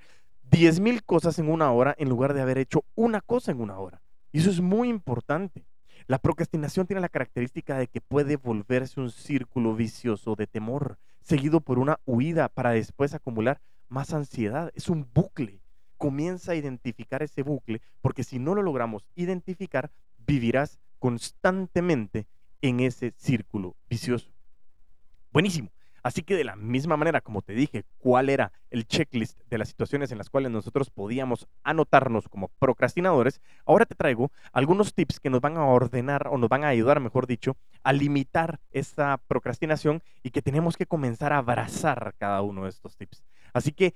10 0.49 0.79
mil 0.79 1.03
cosas 1.03 1.39
en 1.39 1.49
una 1.49 1.71
hora 1.71 1.93
en 1.97 2.09
lugar 2.09 2.33
de 2.33 2.41
haber 2.41 2.57
hecho 2.57 2.85
una 2.95 3.21
cosa 3.21 3.51
en 3.51 3.59
una 3.59 3.77
hora. 3.79 4.01
Y 4.31 4.39
eso 4.39 4.49
es 4.49 4.61
muy 4.61 4.89
importante. 4.89 5.65
La 6.07 6.19
procrastinación 6.19 6.87
tiene 6.87 7.01
la 7.01 7.09
característica 7.09 7.77
de 7.77 7.87
que 7.87 8.01
puede 8.01 8.37
volverse 8.37 8.99
un 8.99 9.11
círculo 9.11 9.75
vicioso 9.75 10.35
de 10.35 10.47
temor, 10.47 10.97
seguido 11.21 11.61
por 11.61 11.79
una 11.79 11.99
huida 12.05 12.47
para 12.49 12.71
después 12.71 13.13
acumular 13.13 13.59
más 13.89 14.13
ansiedad. 14.13 14.71
Es 14.75 14.89
un 14.89 15.07
bucle. 15.13 15.61
Comienza 15.97 16.51
a 16.51 16.55
identificar 16.55 17.23
ese 17.23 17.41
bucle, 17.41 17.81
porque 18.01 18.23
si 18.23 18.37
no 18.39 18.53
lo 18.53 18.61
logramos 18.61 19.07
identificar, 19.15 19.91
vivirás 20.17 20.79
constantemente 20.99 22.27
en 22.61 22.79
ese 22.79 23.13
círculo 23.17 23.75
vicioso. 23.89 24.31
Buenísimo. 25.31 25.71
Así 26.07 26.23
que 26.23 26.37
de 26.37 26.45
la 26.45 26.55
misma 26.55 26.95
manera, 26.95 27.19
como 27.19 27.41
te 27.41 27.51
dije, 27.51 27.83
cuál 27.97 28.29
era 28.29 28.53
el 28.69 28.87
checklist 28.87 29.41
de 29.49 29.57
las 29.57 29.67
situaciones 29.67 30.09
en 30.09 30.17
las 30.17 30.29
cuales 30.29 30.49
nosotros 30.53 30.89
podíamos 30.89 31.49
anotarnos 31.65 32.29
como 32.29 32.47
procrastinadores, 32.59 33.41
ahora 33.65 33.85
te 33.85 33.93
traigo 33.93 34.31
algunos 34.53 34.93
tips 34.93 35.19
que 35.19 35.29
nos 35.29 35.41
van 35.41 35.57
a 35.57 35.65
ordenar 35.65 36.29
o 36.31 36.37
nos 36.37 36.47
van 36.47 36.63
a 36.63 36.69
ayudar, 36.69 37.01
mejor 37.01 37.27
dicho, 37.27 37.57
a 37.83 37.91
limitar 37.91 38.61
esta 38.71 39.19
procrastinación 39.27 40.01
y 40.23 40.31
que 40.31 40.41
tenemos 40.41 40.77
que 40.77 40.85
comenzar 40.85 41.33
a 41.33 41.39
abrazar 41.39 42.15
cada 42.17 42.41
uno 42.41 42.63
de 42.63 42.69
estos 42.69 42.95
tips. 42.95 43.21
Así 43.51 43.73
que 43.73 43.93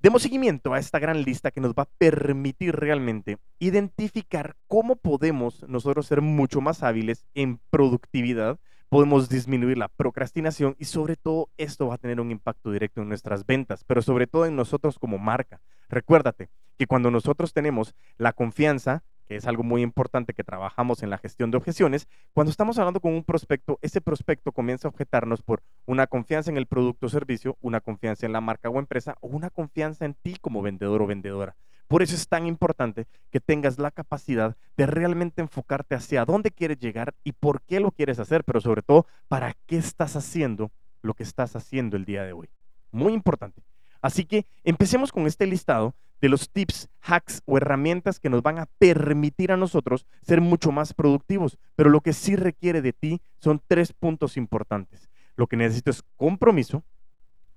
demos 0.00 0.22
seguimiento 0.22 0.74
a 0.74 0.80
esta 0.80 0.98
gran 0.98 1.22
lista 1.22 1.52
que 1.52 1.60
nos 1.60 1.72
va 1.74 1.84
a 1.84 1.90
permitir 1.98 2.74
realmente 2.74 3.38
identificar 3.60 4.56
cómo 4.66 4.96
podemos 4.96 5.62
nosotros 5.68 6.08
ser 6.08 6.20
mucho 6.20 6.60
más 6.60 6.82
hábiles 6.82 7.28
en 7.32 7.60
productividad 7.70 8.58
podemos 8.94 9.28
disminuir 9.28 9.76
la 9.76 9.88
procrastinación 9.88 10.76
y 10.78 10.84
sobre 10.84 11.16
todo 11.16 11.48
esto 11.56 11.88
va 11.88 11.96
a 11.96 11.98
tener 11.98 12.20
un 12.20 12.30
impacto 12.30 12.70
directo 12.70 13.02
en 13.02 13.08
nuestras 13.08 13.44
ventas, 13.44 13.82
pero 13.82 14.02
sobre 14.02 14.28
todo 14.28 14.46
en 14.46 14.54
nosotros 14.54 15.00
como 15.00 15.18
marca. 15.18 15.60
Recuérdate 15.88 16.48
que 16.78 16.86
cuando 16.86 17.10
nosotros 17.10 17.52
tenemos 17.52 17.96
la 18.18 18.32
confianza, 18.32 19.02
que 19.26 19.34
es 19.34 19.48
algo 19.48 19.64
muy 19.64 19.82
importante 19.82 20.32
que 20.32 20.44
trabajamos 20.44 21.02
en 21.02 21.10
la 21.10 21.18
gestión 21.18 21.50
de 21.50 21.56
objeciones, 21.56 22.06
cuando 22.34 22.52
estamos 22.52 22.78
hablando 22.78 23.00
con 23.00 23.12
un 23.14 23.24
prospecto, 23.24 23.80
ese 23.82 24.00
prospecto 24.00 24.52
comienza 24.52 24.86
a 24.86 24.92
objetarnos 24.92 25.42
por 25.42 25.64
una 25.86 26.06
confianza 26.06 26.52
en 26.52 26.56
el 26.56 26.66
producto 26.66 27.06
o 27.06 27.10
servicio, 27.10 27.58
una 27.62 27.80
confianza 27.80 28.26
en 28.26 28.32
la 28.32 28.40
marca 28.40 28.70
o 28.70 28.78
empresa 28.78 29.16
o 29.20 29.26
una 29.26 29.50
confianza 29.50 30.04
en 30.04 30.14
ti 30.14 30.36
como 30.40 30.62
vendedor 30.62 31.02
o 31.02 31.08
vendedora. 31.08 31.56
Por 31.88 32.02
eso 32.02 32.14
es 32.14 32.28
tan 32.28 32.46
importante 32.46 33.06
que 33.30 33.40
tengas 33.40 33.78
la 33.78 33.90
capacidad 33.90 34.56
de 34.76 34.86
realmente 34.86 35.42
enfocarte 35.42 35.94
hacia 35.94 36.24
dónde 36.24 36.50
quieres 36.50 36.78
llegar 36.78 37.14
y 37.24 37.32
por 37.32 37.62
qué 37.62 37.80
lo 37.80 37.90
quieres 37.90 38.18
hacer, 38.18 38.44
pero 38.44 38.60
sobre 38.60 38.82
todo, 38.82 39.06
para 39.28 39.54
qué 39.66 39.76
estás 39.76 40.16
haciendo 40.16 40.70
lo 41.02 41.14
que 41.14 41.22
estás 41.22 41.54
haciendo 41.56 41.96
el 41.96 42.04
día 42.04 42.24
de 42.24 42.32
hoy. 42.32 42.48
Muy 42.90 43.12
importante. 43.12 43.62
Así 44.00 44.24
que 44.24 44.46
empecemos 44.64 45.12
con 45.12 45.26
este 45.26 45.46
listado 45.46 45.94
de 46.20 46.28
los 46.28 46.48
tips, 46.50 46.88
hacks 47.02 47.42
o 47.44 47.58
herramientas 47.58 48.18
que 48.18 48.30
nos 48.30 48.42
van 48.42 48.58
a 48.58 48.66
permitir 48.78 49.52
a 49.52 49.56
nosotros 49.56 50.06
ser 50.22 50.40
mucho 50.40 50.72
más 50.72 50.94
productivos. 50.94 51.58
Pero 51.76 51.90
lo 51.90 52.00
que 52.00 52.12
sí 52.12 52.36
requiere 52.36 52.82
de 52.82 52.92
ti 52.92 53.20
son 53.38 53.60
tres 53.66 53.92
puntos 53.92 54.36
importantes. 54.36 55.10
Lo 55.36 55.46
que 55.46 55.56
necesito 55.56 55.90
es 55.90 56.02
compromiso, 56.16 56.82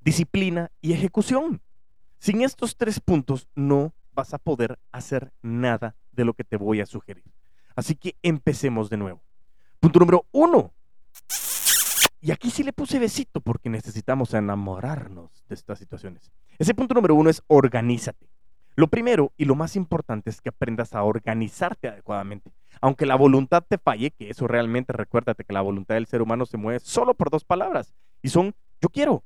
disciplina 0.02 0.72
y 0.82 0.94
ejecución. 0.94 1.62
Sin 2.20 2.42
estos 2.42 2.76
tres 2.76 3.00
puntos 3.00 3.48
no 3.56 3.94
vas 4.18 4.34
a 4.34 4.40
poder 4.40 4.80
hacer 4.92 5.32
nada 5.44 5.96
de 6.12 6.26
lo 6.26 6.34
que 6.34 6.44
te 6.44 6.58
voy 6.58 6.82
a 6.82 6.88
sugerir. 6.88 7.24
Así 7.76 7.96
que 7.96 8.16
empecemos 8.24 8.90
de 8.90 8.98
nuevo. 8.98 9.22
Punto 9.80 10.00
número 10.00 10.26
uno. 10.32 10.74
Y 12.20 12.32
aquí 12.32 12.50
sí 12.50 12.64
le 12.64 12.74
puse 12.74 12.98
besito 12.98 13.42
porque 13.42 13.70
necesitamos 13.70 14.34
enamorarnos 14.34 15.46
de 15.48 15.54
estas 15.54 15.78
situaciones. 15.78 16.32
Ese 16.58 16.74
punto 16.74 16.96
número 16.96 17.14
uno 17.14 17.30
es 17.30 17.44
organízate. 17.46 18.28
Lo 18.76 18.88
primero 18.88 19.34
y 19.38 19.46
lo 19.46 19.54
más 19.54 19.76
importante 19.76 20.32
es 20.32 20.42
que 20.42 20.50
aprendas 20.50 20.96
a 20.96 21.04
organizarte 21.04 21.88
adecuadamente. 21.88 22.52
Aunque 22.82 23.06
la 23.06 23.16
voluntad 23.16 23.64
te 23.68 23.78
falle, 23.78 24.12
que 24.12 24.32
eso 24.32 24.48
realmente 24.48 24.94
recuérdate 24.94 25.44
que 25.44 25.54
la 25.54 25.62
voluntad 25.62 25.94
del 25.94 26.08
ser 26.08 26.24
humano 26.24 26.48
se 26.48 26.58
mueve 26.58 26.80
solo 26.80 27.14
por 27.14 27.30
dos 27.30 27.46
palabras 27.46 27.94
y 28.24 28.30
son 28.30 28.56
yo 28.82 28.90
quiero. 28.90 29.24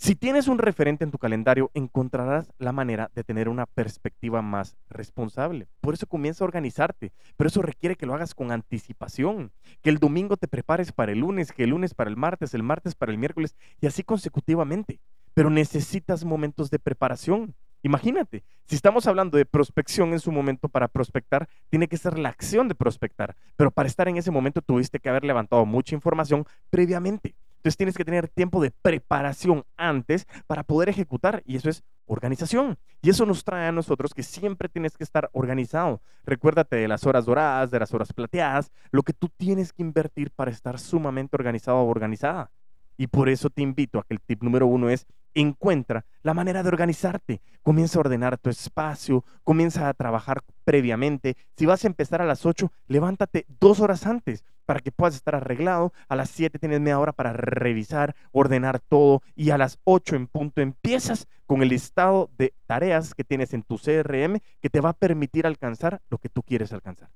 Si 0.00 0.14
tienes 0.14 0.46
un 0.46 0.58
referente 0.58 1.02
en 1.02 1.10
tu 1.10 1.18
calendario, 1.18 1.72
encontrarás 1.74 2.52
la 2.60 2.70
manera 2.70 3.10
de 3.16 3.24
tener 3.24 3.48
una 3.48 3.66
perspectiva 3.66 4.42
más 4.42 4.76
responsable. 4.88 5.66
Por 5.80 5.92
eso 5.92 6.06
comienza 6.06 6.44
a 6.44 6.46
organizarte, 6.46 7.10
pero 7.36 7.48
eso 7.48 7.62
requiere 7.62 7.96
que 7.96 8.06
lo 8.06 8.14
hagas 8.14 8.32
con 8.32 8.52
anticipación, 8.52 9.50
que 9.82 9.90
el 9.90 9.98
domingo 9.98 10.36
te 10.36 10.46
prepares 10.46 10.92
para 10.92 11.10
el 11.10 11.18
lunes, 11.18 11.50
que 11.50 11.64
el 11.64 11.70
lunes 11.70 11.94
para 11.94 12.10
el 12.10 12.16
martes, 12.16 12.54
el 12.54 12.62
martes 12.62 12.94
para 12.94 13.10
el 13.10 13.18
miércoles 13.18 13.56
y 13.80 13.88
así 13.88 14.04
consecutivamente. 14.04 15.00
Pero 15.34 15.50
necesitas 15.50 16.24
momentos 16.24 16.70
de 16.70 16.78
preparación. 16.78 17.56
Imagínate, 17.82 18.44
si 18.66 18.76
estamos 18.76 19.08
hablando 19.08 19.36
de 19.36 19.46
prospección 19.46 20.12
en 20.12 20.20
su 20.20 20.30
momento 20.30 20.68
para 20.68 20.86
prospectar, 20.86 21.48
tiene 21.70 21.88
que 21.88 21.96
ser 21.96 22.20
la 22.20 22.28
acción 22.28 22.68
de 22.68 22.76
prospectar, 22.76 23.34
pero 23.56 23.72
para 23.72 23.88
estar 23.88 24.06
en 24.06 24.16
ese 24.16 24.30
momento 24.30 24.62
tuviste 24.62 25.00
que 25.00 25.08
haber 25.08 25.24
levantado 25.24 25.66
mucha 25.66 25.96
información 25.96 26.44
previamente. 26.70 27.34
Entonces 27.58 27.76
tienes 27.76 27.96
que 27.96 28.04
tener 28.04 28.28
tiempo 28.28 28.62
de 28.62 28.70
preparación 28.70 29.64
antes 29.76 30.26
para 30.46 30.62
poder 30.62 30.88
ejecutar 30.88 31.42
y 31.44 31.56
eso 31.56 31.68
es 31.68 31.82
organización. 32.06 32.78
Y 33.02 33.10
eso 33.10 33.26
nos 33.26 33.44
trae 33.44 33.66
a 33.66 33.72
nosotros 33.72 34.14
que 34.14 34.22
siempre 34.22 34.68
tienes 34.68 34.96
que 34.96 35.04
estar 35.04 35.28
organizado. 35.32 36.00
Recuérdate 36.24 36.76
de 36.76 36.88
las 36.88 37.04
horas 37.04 37.26
doradas, 37.26 37.70
de 37.70 37.80
las 37.80 37.92
horas 37.92 38.12
plateadas, 38.12 38.70
lo 38.90 39.02
que 39.02 39.12
tú 39.12 39.28
tienes 39.36 39.72
que 39.72 39.82
invertir 39.82 40.30
para 40.30 40.50
estar 40.50 40.78
sumamente 40.78 41.36
organizado 41.36 41.78
o 41.78 41.88
organizada. 41.88 42.50
Y 42.96 43.08
por 43.08 43.28
eso 43.28 43.50
te 43.50 43.62
invito 43.62 43.98
a 43.98 44.04
que 44.04 44.14
el 44.14 44.20
tip 44.20 44.42
número 44.42 44.66
uno 44.66 44.88
es 44.88 45.06
encuentra 45.34 46.04
la 46.22 46.34
manera 46.34 46.62
de 46.62 46.68
organizarte. 46.68 47.40
Comienza 47.62 47.98
a 47.98 48.00
ordenar 48.00 48.38
tu 48.38 48.50
espacio, 48.50 49.24
comienza 49.44 49.88
a 49.88 49.94
trabajar 49.94 50.42
previamente. 50.64 51.36
Si 51.56 51.66
vas 51.66 51.84
a 51.84 51.88
empezar 51.88 52.22
a 52.22 52.26
las 52.26 52.46
8, 52.46 52.72
levántate 52.86 53.46
dos 53.60 53.80
horas 53.80 54.06
antes 54.06 54.44
para 54.68 54.80
que 54.80 54.92
puedas 54.92 55.14
estar 55.14 55.34
arreglado. 55.34 55.94
A 56.08 56.14
las 56.14 56.28
7 56.28 56.58
tienes 56.58 56.78
media 56.78 56.98
hora 56.98 57.12
para 57.12 57.32
revisar, 57.32 58.14
ordenar 58.32 58.80
todo 58.80 59.22
y 59.34 59.48
a 59.48 59.56
las 59.56 59.78
8 59.84 60.14
en 60.14 60.26
punto 60.26 60.60
empiezas 60.60 61.26
con 61.46 61.62
el 61.62 61.70
listado 61.70 62.28
de 62.36 62.52
tareas 62.66 63.14
que 63.14 63.24
tienes 63.24 63.54
en 63.54 63.62
tu 63.62 63.78
CRM 63.78 64.40
que 64.60 64.68
te 64.68 64.82
va 64.82 64.90
a 64.90 64.92
permitir 64.92 65.46
alcanzar 65.46 66.02
lo 66.10 66.18
que 66.18 66.28
tú 66.28 66.42
quieres 66.42 66.74
alcanzar. 66.74 67.08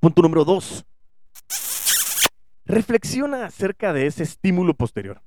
Punto 0.00 0.22
número 0.22 0.46
2. 0.46 0.86
Reflexiona 2.64 3.44
acerca 3.44 3.92
de 3.92 4.06
ese 4.06 4.22
estímulo 4.22 4.72
posterior. 4.72 5.20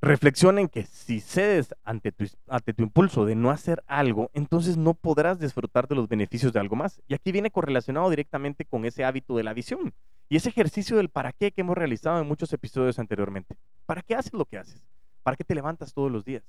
Reflexiona 0.00 0.60
en 0.60 0.68
que 0.68 0.84
si 0.84 1.20
cedes 1.20 1.74
ante 1.82 2.12
tu, 2.12 2.24
ante 2.46 2.72
tu 2.72 2.84
impulso 2.84 3.24
de 3.24 3.34
no 3.34 3.50
hacer 3.50 3.82
algo, 3.88 4.30
entonces 4.32 4.76
no 4.76 4.94
podrás 4.94 5.40
disfrutar 5.40 5.88
de 5.88 5.96
los 5.96 6.08
beneficios 6.08 6.52
de 6.52 6.60
algo 6.60 6.76
más. 6.76 7.02
Y 7.08 7.14
aquí 7.14 7.32
viene 7.32 7.50
correlacionado 7.50 8.08
directamente 8.08 8.64
con 8.64 8.84
ese 8.84 9.04
hábito 9.04 9.36
de 9.36 9.42
la 9.42 9.54
visión. 9.54 9.92
Y 10.28 10.36
ese 10.36 10.50
ejercicio 10.50 10.96
del 10.98 11.08
para 11.08 11.32
qué 11.32 11.50
que 11.50 11.62
hemos 11.62 11.76
realizado 11.76 12.20
en 12.20 12.28
muchos 12.28 12.52
episodios 12.52 12.98
anteriormente. 13.00 13.56
¿Para 13.86 14.02
qué 14.02 14.14
haces 14.14 14.34
lo 14.34 14.44
que 14.44 14.58
haces? 14.58 14.84
¿Para 15.24 15.36
qué 15.36 15.42
te 15.42 15.54
levantas 15.54 15.92
todos 15.92 16.12
los 16.12 16.24
días? 16.24 16.44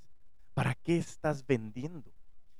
¿Para 0.53 0.75
qué 0.75 0.97
estás 0.97 1.45
vendiendo? 1.47 2.11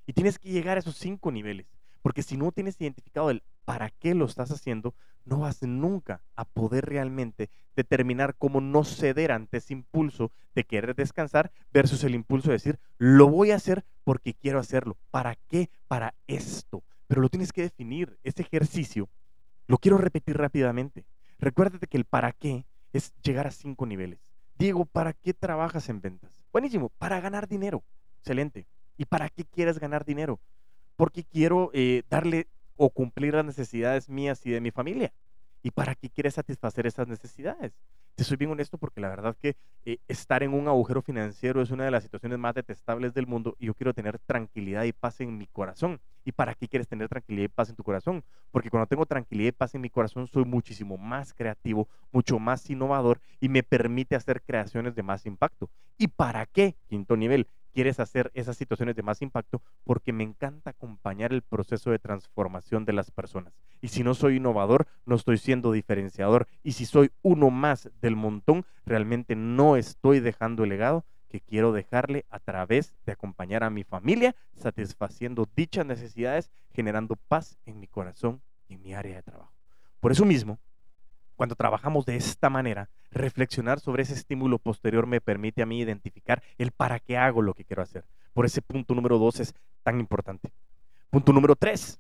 Y 0.08 0.14
tienes 0.14 0.40
que 0.40 0.50
llegar 0.50 0.78
a 0.78 0.80
esos 0.80 0.96
cinco 0.96 1.32
niveles. 1.32 1.68
Porque 2.02 2.24
si 2.24 2.38
no 2.38 2.52
tienes 2.52 2.80
identificado 2.80 3.30
el 3.30 3.44
para 3.66 3.90
qué 3.90 4.16
lo 4.16 4.26
estás 4.26 4.52
haciendo, 4.52 4.96
no 5.26 5.40
vas 5.40 5.62
nunca 5.64 6.22
a 6.36 6.46
poder 6.46 6.86
realmente 6.86 7.50
determinar 7.76 8.36
cómo 8.38 8.62
no 8.62 8.84
ceder 8.84 9.32
ante 9.32 9.58
ese 9.58 9.74
impulso 9.74 10.32
de 10.56 10.64
querer 10.64 10.96
descansar 10.96 11.52
versus 11.72 12.04
el 12.04 12.16
impulso 12.16 12.50
de 12.50 12.54
decir, 12.54 12.80
lo 12.98 13.28
voy 13.28 13.52
a 13.52 13.56
hacer 13.56 13.86
porque 14.04 14.34
quiero 14.34 14.60
hacerlo. 14.60 14.98
¿Para 15.12 15.36
qué? 15.48 15.70
Para 15.88 16.16
esto. 16.28 16.84
Pero 17.08 17.22
lo 17.22 17.30
tienes 17.30 17.54
que 17.54 17.62
definir. 17.62 18.18
Ese 18.24 18.42
ejercicio 18.42 19.10
lo 19.68 19.78
quiero 19.78 19.98
repetir 19.98 20.36
rápidamente. 20.36 21.06
Recuérdate 21.38 21.88
que 21.88 21.98
el 21.98 22.06
para 22.06 22.32
qué 22.32 22.66
es 22.92 23.14
llegar 23.22 23.46
a 23.46 23.52
cinco 23.52 23.86
niveles. 23.86 24.20
Diego, 24.58 24.86
¿para 24.86 25.14
qué 25.14 25.34
trabajas 25.34 25.90
en 25.90 26.02
ventas? 26.02 26.44
Buenísimo, 26.52 26.90
para 26.98 27.22
ganar 27.22 27.48
dinero. 27.48 27.84
Excelente. 28.18 28.68
¿Y 28.98 29.06
para 29.06 29.30
qué 29.30 29.46
quieres 29.46 29.80
ganar 29.80 30.06
dinero? 30.06 30.40
Porque 31.00 31.24
quiero 31.24 31.72
eh, 31.74 32.04
darle 32.10 32.48
o 32.76 32.90
cumplir 32.90 33.34
las 33.34 33.46
necesidades 33.46 34.10
mías 34.10 34.46
y 34.46 34.52
de 34.52 34.60
mi 34.60 34.70
familia. 34.70 35.14
¿Y 35.64 35.72
para 35.72 35.96
qué 35.96 36.10
quieres 36.10 36.34
satisfacer 36.34 36.86
esas 36.88 37.08
necesidades? 37.08 37.72
Te 38.16 38.26
soy 38.26 38.36
bien 38.36 38.52
honesto 38.52 38.78
porque 38.78 39.00
la 39.00 39.08
verdad 39.08 39.34
que 39.42 39.56
eh, 39.86 40.00
estar 40.10 40.44
en 40.44 40.54
un 40.54 40.68
agujero 40.68 41.02
financiero 41.02 41.62
es 41.62 41.72
una 41.72 41.86
de 41.86 41.92
las 41.92 42.04
situaciones 42.04 42.38
más 42.38 42.54
detestables 42.54 43.14
del 43.14 43.28
mundo 43.28 43.56
y 43.60 43.68
yo 43.68 43.76
quiero 43.76 43.94
tener 43.94 44.20
tranquilidad 44.20 44.84
y 44.84 44.92
paz 44.92 45.22
en 45.22 45.38
mi 45.38 45.48
corazón. 45.48 46.02
¿Y 46.26 46.34
para 46.34 46.54
qué 46.54 46.68
quieres 46.68 46.90
tener 46.90 47.08
tranquilidad 47.08 47.46
y 47.46 47.48
paz 47.48 47.70
en 47.70 47.78
tu 47.78 47.84
corazón? 47.86 48.22
Porque 48.52 48.70
cuando 48.70 48.88
tengo 48.88 49.06
tranquilidad 49.06 49.48
y 49.48 49.54
paz 49.54 49.76
en 49.76 49.80
mi 49.80 49.90
corazón 49.90 50.28
soy 50.28 50.44
muchísimo 50.44 50.98
más 50.98 51.34
creativo, 51.34 51.88
mucho 52.12 52.40
más 52.40 52.70
innovador 52.70 53.22
y 53.40 53.48
me 53.48 53.64
permite 53.64 54.18
hacer 54.18 54.42
creaciones 54.42 54.96
de 54.96 55.04
más 55.04 55.26
impacto. 55.26 55.70
¿Y 55.98 56.10
para 56.10 56.46
qué? 56.46 56.76
Quinto 56.90 57.16
nivel, 57.16 57.48
quieres 57.74 58.00
hacer 58.00 58.32
esas 58.34 58.58
situaciones 58.58 58.96
de 58.96 59.04
más 59.04 59.22
impacto 59.22 59.62
porque 59.84 60.14
me 60.14 60.24
encanta 60.24 60.72
acompañar 60.72 61.34
el 61.34 61.42
proceso 61.42 61.92
de 61.92 62.00
transformación 62.00 62.86
de 62.86 62.94
las 62.94 63.12
personas. 63.12 63.54
Y 63.82 63.90
si 63.90 64.04
no 64.04 64.14
soy 64.14 64.38
innovador, 64.38 64.88
no 65.06 65.16
estoy 65.16 65.38
siendo 65.38 65.72
diferenciador. 65.72 66.48
Y 66.64 66.74
si 66.74 66.86
soy 66.86 67.12
uno 67.22 67.50
más 67.50 67.90
del 68.02 68.16
montón, 68.16 68.66
realmente 68.86 69.36
no 69.36 69.78
estoy 69.78 70.20
dejando 70.20 70.64
el 70.64 70.70
legado 70.70 71.06
que 71.30 71.42
quiero 71.42 71.72
dejarle 71.72 72.26
a 72.30 72.40
través 72.40 72.94
de 73.06 73.14
acompañar 73.14 73.64
a 73.64 73.70
mi 73.70 73.84
familia, 73.84 74.36
satisfaciendo 74.58 75.48
dichas 75.56 75.86
necesidades, 75.86 76.50
generando 76.74 77.16
paz 77.16 77.58
en 77.66 77.80
mi 77.80 77.88
corazón 77.88 78.42
y 78.68 78.74
en 78.74 78.82
mi 78.82 78.94
área 78.94 79.16
de 79.16 79.24
trabajo. 79.24 79.54
Por 80.00 80.12
eso 80.12 80.26
mismo, 80.26 80.60
cuando 81.40 81.56
trabajamos 81.56 82.06
de 82.06 82.18
esta 82.18 82.50
manera, 82.50 82.90
reflexionar 83.12 83.80
sobre 83.80 84.04
ese 84.04 84.14
estímulo 84.14 84.60
posterior 84.60 85.08
me 85.08 85.22
permite 85.22 85.62
a 85.62 85.66
mí 85.66 85.80
identificar 85.80 86.44
el 86.58 86.72
para 86.72 87.00
qué 87.00 87.18
hago 87.18 87.42
lo 87.42 87.54
que 87.54 87.64
quiero 87.64 87.82
hacer. 87.82 88.04
Por 88.34 88.46
ese 88.46 88.62
punto 88.62 88.94
número 88.94 89.18
dos 89.18 89.40
es 89.40 89.54
tan 89.82 90.02
importante. 90.02 90.52
Punto 91.10 91.32
número 91.32 91.56
tres. 91.56 91.98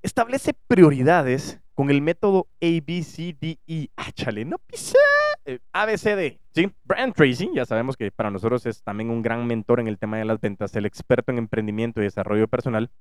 Establece 0.00 0.54
prioridades 0.68 1.58
con 1.74 1.90
el 1.90 2.02
método 2.02 2.46
ABCDE. 2.62 3.90
Ah, 3.96 4.12
chale, 4.12 4.44
no 4.44 4.58
pisa. 4.58 4.98
Eh, 5.44 5.58
ABCD. 5.72 6.38
Sí, 6.54 6.70
Brian 6.84 7.12
Tracy, 7.12 7.50
ya 7.52 7.66
sabemos 7.66 7.96
que 7.96 8.12
para 8.12 8.30
nosotros 8.30 8.64
es 8.66 8.84
también 8.84 9.10
un 9.10 9.22
gran 9.22 9.44
mentor 9.44 9.80
en 9.80 9.88
el 9.88 9.98
tema 9.98 10.18
de 10.18 10.24
las 10.24 10.40
ventas, 10.40 10.76
el 10.76 10.86
experto 10.86 11.32
en 11.32 11.38
emprendimiento 11.38 12.00
y 12.00 12.04
desarrollo 12.04 12.46
personal 12.46 12.92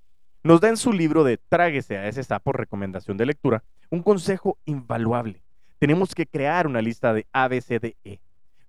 nos 0.45 0.61
da 0.61 0.69
en 0.69 0.77
su 0.77 0.93
libro 0.93 1.23
de 1.23 1.37
Tráguese 1.37 1.97
a 1.97 2.07
ese 2.07 2.23
sapo, 2.23 2.53
recomendación 2.53 3.17
de 3.17 3.25
lectura, 3.25 3.63
un 3.89 4.03
consejo 4.03 4.59
invaluable. 4.65 5.41
Tenemos 5.79 6.13
que 6.13 6.27
crear 6.27 6.67
una 6.67 6.83
lista 6.83 7.15
de 7.15 7.25
A, 7.33 7.47
B, 7.47 7.61
C, 7.61 7.79
D, 7.79 7.97
E, 8.03 8.19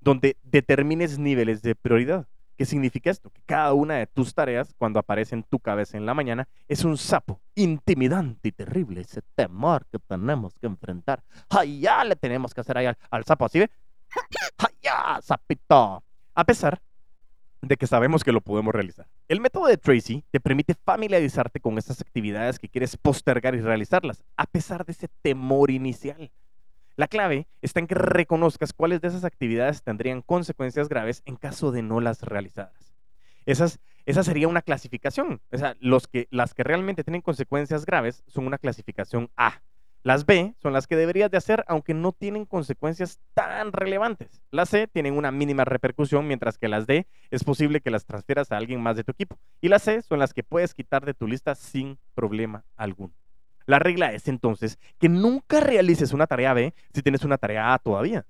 donde 0.01 0.39
determines 0.43 1.19
niveles 1.19 1.61
de 1.61 1.75
prioridad. 1.75 2.27
¿Qué 2.57 2.65
significa 2.65 3.11
esto? 3.11 3.29
Que 3.29 3.43
cada 3.45 3.75
una 3.75 3.97
de 3.97 4.07
tus 4.07 4.33
tareas, 4.33 4.75
cuando 4.79 4.99
aparece 4.99 5.35
en 5.35 5.43
tu 5.43 5.59
cabeza 5.59 5.99
en 5.99 6.07
la 6.07 6.15
mañana, 6.15 6.49
es 6.67 6.83
un 6.83 6.97
sapo 6.97 7.43
intimidante 7.55 8.49
y 8.49 8.53
terrible. 8.53 9.03
Ese 9.03 9.21
temor 9.35 9.85
que 9.93 9.99
tenemos 9.99 10.55
que 10.59 10.69
enfrentar. 10.69 11.23
¡Ay, 11.51 11.81
ya 11.81 12.03
le 12.05 12.17
tenemos 12.17 12.55
que 12.55 12.63
hacer 12.63 12.79
ahí 12.79 12.87
al, 12.87 12.97
al 13.11 13.25
sapo! 13.27 13.45
¿Así 13.45 13.59
ve? 13.59 13.71
¡Ay, 14.57 14.75
ya, 14.81 15.21
sapito! 15.21 16.03
A 16.35 16.45
pesar 16.45 16.81
de 17.67 17.77
que 17.77 17.87
sabemos 17.87 18.25
que 18.25 18.33
lo 18.33 18.41
podemos 18.41 18.75
realizar. 18.75 19.07
El 19.29 19.41
método 19.41 19.67
de 19.67 19.77
Tracy 19.77 20.25
te 20.31 20.41
permite 20.41 20.75
familiarizarte 20.75 21.61
con 21.61 21.79
esas 21.79 22.01
actividades 22.01 22.59
que 22.59 22.69
quieres 22.69 22.97
postergar 22.97 23.55
y 23.55 23.61
realizarlas, 23.61 24.25
a 24.37 24.47
pesar 24.47 24.85
de 24.85 24.93
ese 24.93 25.09
temor 25.23 25.71
inicial. 25.71 26.31
La 26.97 27.09
clave 27.09 27.47
está 27.61 27.81
en 27.81 27.87
que 27.87 27.95
reconozcas 27.95 28.73
cuáles 28.73 29.01
de 29.01 29.09
esas 29.09 29.25
actividades 29.25 29.83
tendrían 29.83 30.23
consecuencias 30.23 30.89
graves 30.89 31.23
en 31.27 31.37
caso 31.37 31.71
de 31.71 31.83
no 31.83 32.01
las 32.01 32.23
realizadas. 32.23 32.97
Esas, 33.45 33.79
esa 34.07 34.23
sería 34.23 34.49
una 34.49 34.63
clasificación. 34.63 35.41
O 35.53 35.59
sea, 35.59 35.77
los 35.79 36.09
que, 36.09 36.27
las 36.31 36.55
que 36.55 36.65
realmente 36.65 37.05
tienen 37.05 37.21
consecuencias 37.21 37.85
graves 37.85 38.25
son 38.27 38.47
una 38.47 38.59
clasificación 38.59 39.31
A, 39.37 39.61
las 40.07 40.25
B 40.25 40.55
son 40.63 40.73
las 40.73 40.87
que 40.87 40.95
deberías 40.95 41.33
de 41.33 41.37
hacer 41.37 41.65
aunque 41.67 41.93
no 41.93 42.13
tienen 42.13 42.45
consecuencias 42.45 43.19
tan 43.35 43.73
relevantes. 43.73 44.41
Las 44.53 44.69
C 44.69 44.87
tienen 44.87 45.19
una 45.19 45.33
mínima 45.33 45.65
repercusión, 45.65 46.29
mientras 46.29 46.59
que 46.59 46.69
las 46.69 46.87
D 46.87 47.09
es 47.33 47.43
posible 47.43 47.81
que 47.81 47.91
las 47.91 48.07
transfieras 48.07 48.53
a 48.53 48.57
alguien 48.57 48.81
más 48.81 48.95
de 48.95 49.03
tu 49.03 49.11
equipo. 49.11 49.37
Y 49.61 49.69
las 49.69 49.83
C 49.83 50.01
son 50.03 50.21
las 50.21 50.33
que 50.33 50.45
puedes 50.45 50.75
quitar 50.75 51.05
de 51.05 51.13
tu 51.13 51.27
lista 51.27 51.57
sin 51.57 51.99
problema 52.15 52.65
alguno. 52.77 53.15
La 53.67 53.81
regla 53.81 54.13
es 54.13 54.29
entonces 54.29 54.79
que 55.01 55.09
nunca 55.09 55.59
realices 55.59 56.13
una 56.13 56.29
tarea 56.29 56.55
B 56.55 56.73
si 56.95 57.03
tienes 57.03 57.25
una 57.25 57.37
tarea 57.37 57.75
A 57.75 57.81
todavía 57.81 58.25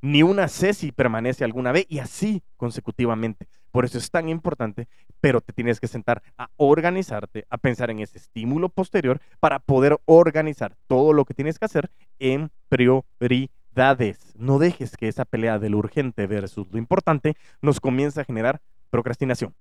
ni 0.00 0.22
una 0.22 0.48
C 0.48 0.74
si 0.74 0.92
permanece 0.92 1.44
alguna 1.44 1.72
B 1.72 1.86
y 1.88 1.98
así 1.98 2.42
consecutivamente. 2.56 3.48
Por 3.70 3.84
eso 3.84 3.98
es 3.98 4.10
tan 4.10 4.28
importante, 4.28 4.88
pero 5.20 5.40
te 5.40 5.52
tienes 5.52 5.80
que 5.80 5.88
sentar 5.88 6.22
a 6.36 6.50
organizarte, 6.56 7.46
a 7.50 7.58
pensar 7.58 7.90
en 7.90 8.00
ese 8.00 8.18
estímulo 8.18 8.68
posterior 8.68 9.20
para 9.40 9.58
poder 9.58 9.98
organizar 10.04 10.76
todo 10.86 11.12
lo 11.12 11.24
que 11.24 11.34
tienes 11.34 11.58
que 11.58 11.66
hacer 11.66 11.90
en 12.18 12.50
prioridades. 12.68 14.34
No 14.36 14.58
dejes 14.58 14.96
que 14.96 15.08
esa 15.08 15.24
pelea 15.24 15.58
del 15.58 15.74
urgente 15.74 16.26
versus 16.26 16.66
lo 16.70 16.78
importante 16.78 17.36
nos 17.60 17.80
comience 17.80 18.20
a 18.20 18.24
generar 18.24 18.60
procrastinación. 18.90 19.54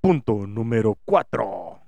Punto 0.00 0.46
número 0.46 0.96
cuatro. 1.04 1.78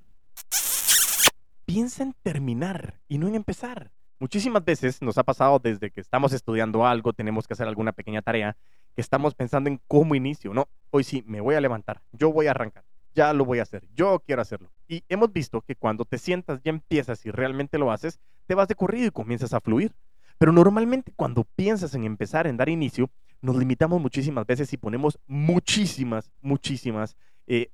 Piensa 1.64 2.02
en 2.02 2.14
terminar 2.22 3.00
y 3.08 3.16
no 3.16 3.28
en 3.28 3.34
empezar. 3.34 3.90
Muchísimas 4.22 4.64
veces 4.64 5.02
nos 5.02 5.18
ha 5.18 5.24
pasado 5.24 5.58
desde 5.58 5.90
que 5.90 6.00
estamos 6.00 6.32
estudiando 6.32 6.86
algo, 6.86 7.12
tenemos 7.12 7.48
que 7.48 7.54
hacer 7.54 7.66
alguna 7.66 7.90
pequeña 7.90 8.22
tarea, 8.22 8.56
que 8.94 9.00
estamos 9.00 9.34
pensando 9.34 9.68
en 9.68 9.80
cómo 9.88 10.14
inicio, 10.14 10.54
¿no? 10.54 10.68
Hoy 10.90 11.02
sí, 11.02 11.24
me 11.26 11.40
voy 11.40 11.56
a 11.56 11.60
levantar, 11.60 12.02
yo 12.12 12.32
voy 12.32 12.46
a 12.46 12.52
arrancar, 12.52 12.84
ya 13.16 13.32
lo 13.32 13.44
voy 13.44 13.58
a 13.58 13.62
hacer, 13.62 13.84
yo 13.96 14.22
quiero 14.24 14.40
hacerlo. 14.40 14.70
Y 14.86 15.02
hemos 15.08 15.32
visto 15.32 15.62
que 15.62 15.74
cuando 15.74 16.04
te 16.04 16.18
sientas, 16.18 16.60
ya 16.62 16.70
empiezas 16.70 17.26
y 17.26 17.32
realmente 17.32 17.78
lo 17.78 17.90
haces, 17.90 18.20
te 18.46 18.54
vas 18.54 18.68
de 18.68 18.76
corrido 18.76 19.08
y 19.08 19.10
comienzas 19.10 19.54
a 19.54 19.60
fluir. 19.60 19.92
Pero 20.38 20.52
normalmente 20.52 21.12
cuando 21.16 21.42
piensas 21.42 21.92
en 21.96 22.04
empezar, 22.04 22.46
en 22.46 22.56
dar 22.56 22.68
inicio, 22.68 23.10
nos 23.40 23.56
limitamos 23.56 24.00
muchísimas 24.00 24.46
veces 24.46 24.72
y 24.72 24.76
ponemos 24.76 25.18
muchísimas, 25.26 26.30
muchísimas 26.40 27.16
eh, 27.48 27.72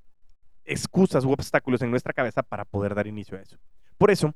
excusas 0.64 1.26
u 1.26 1.30
obstáculos 1.30 1.82
en 1.82 1.90
nuestra 1.90 2.14
cabeza 2.14 2.42
para 2.42 2.64
poder 2.64 2.94
dar 2.94 3.06
inicio 3.06 3.36
a 3.36 3.42
eso. 3.42 3.58
Por 3.98 4.10
eso, 4.10 4.32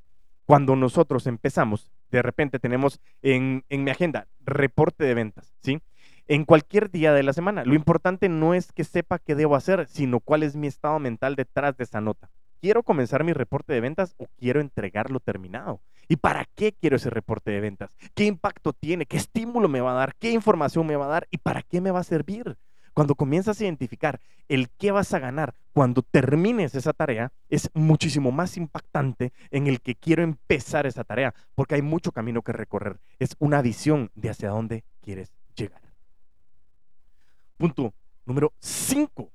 cuando 0.47 0.77
nosotros 0.77 1.27
empezamos, 1.27 1.91
de 2.11 2.23
repente 2.23 2.59
tenemos 2.59 3.01
en, 3.23 3.65
mi 3.71 3.91
agenda 3.91 4.27
reporte 4.41 5.05
de 5.05 5.15
ventas, 5.15 5.55
¿sí? 5.63 5.81
En 6.29 6.45
cualquier 6.45 6.91
día 6.91 7.13
de 7.13 7.23
la 7.23 7.33
semana. 7.33 7.65
Lo 7.65 7.75
importante 7.75 8.29
no 8.29 8.55
es 8.55 8.73
que 8.73 8.85
sepa 8.85 9.19
qué 9.19 9.35
debo 9.35 9.57
hacer, 9.57 9.87
sino 9.89 10.21
cuál 10.21 10.43
es 10.43 10.57
mi 10.57 10.67
estado 10.67 10.99
mental 10.99 11.35
detrás 11.37 11.77
de 11.77 11.85
esa 11.85 12.01
nota. 12.01 12.31
¿Quiero 12.61 12.85
comenzar 12.85 13.25
mi 13.25 13.33
reporte 13.33 13.73
de 13.73 13.81
ventas 13.81 14.15
o 14.19 14.27
quiero 14.39 14.61
entregarlo 14.61 15.19
terminado? 15.19 15.81
¿Y 16.09 16.17
para 16.17 16.45
qué 16.55 16.73
quiero 16.73 16.97
ese 16.97 17.11
reporte 17.11 17.51
de 17.51 17.61
ventas? 17.61 17.97
¿Qué 18.15 18.25
impacto 18.25 18.73
tiene? 18.73 19.05
¿Qué 19.05 19.17
estímulo 19.17 19.69
me 19.69 19.81
va 19.81 19.93
a 19.93 19.95
dar? 19.95 20.15
¿Qué 20.15 20.31
información 20.31 20.87
me 20.87 20.97
va 20.97 21.07
a 21.07 21.09
dar? 21.09 21.29
¿Y 21.31 21.39
para 21.39 21.63
qué 21.63 21.81
me 21.81 21.91
va 21.91 22.01
a 22.01 22.05
servir? 22.05 22.57
Cuando 22.95 23.15
comienzas 23.15 23.61
a 23.61 23.65
identificar 23.65 24.21
el 24.49 24.69
qué 24.71 24.93
vas 24.93 25.15
a 25.15 25.19
ganar 25.19 25.55
cuando 25.73 26.03
termines 26.03 26.75
esa 26.75 26.93
tarea, 26.93 27.33
es 27.49 27.71
muchísimo 27.73 28.31
más 28.33 28.57
impactante 28.57 29.33
en 29.51 29.67
el 29.67 29.81
que 29.81 29.95
quiero 29.95 30.23
empezar 30.23 30.87
esa 30.87 31.05
tarea, 31.05 31.35
porque 31.55 31.77
hay 31.77 31.83
mucho 31.83 32.13
camino 32.13 32.43
que 32.43 32.53
recorrer. 32.53 33.01
Es 33.19 33.35
una 33.39 33.63
visión 33.63 34.11
de 34.15 34.31
hacia 34.31 34.51
dónde 34.51 34.85
quieres 35.01 35.33
llegar. 35.55 35.81
Punto 37.57 37.95
número 38.27 38.53
5. 38.61 39.31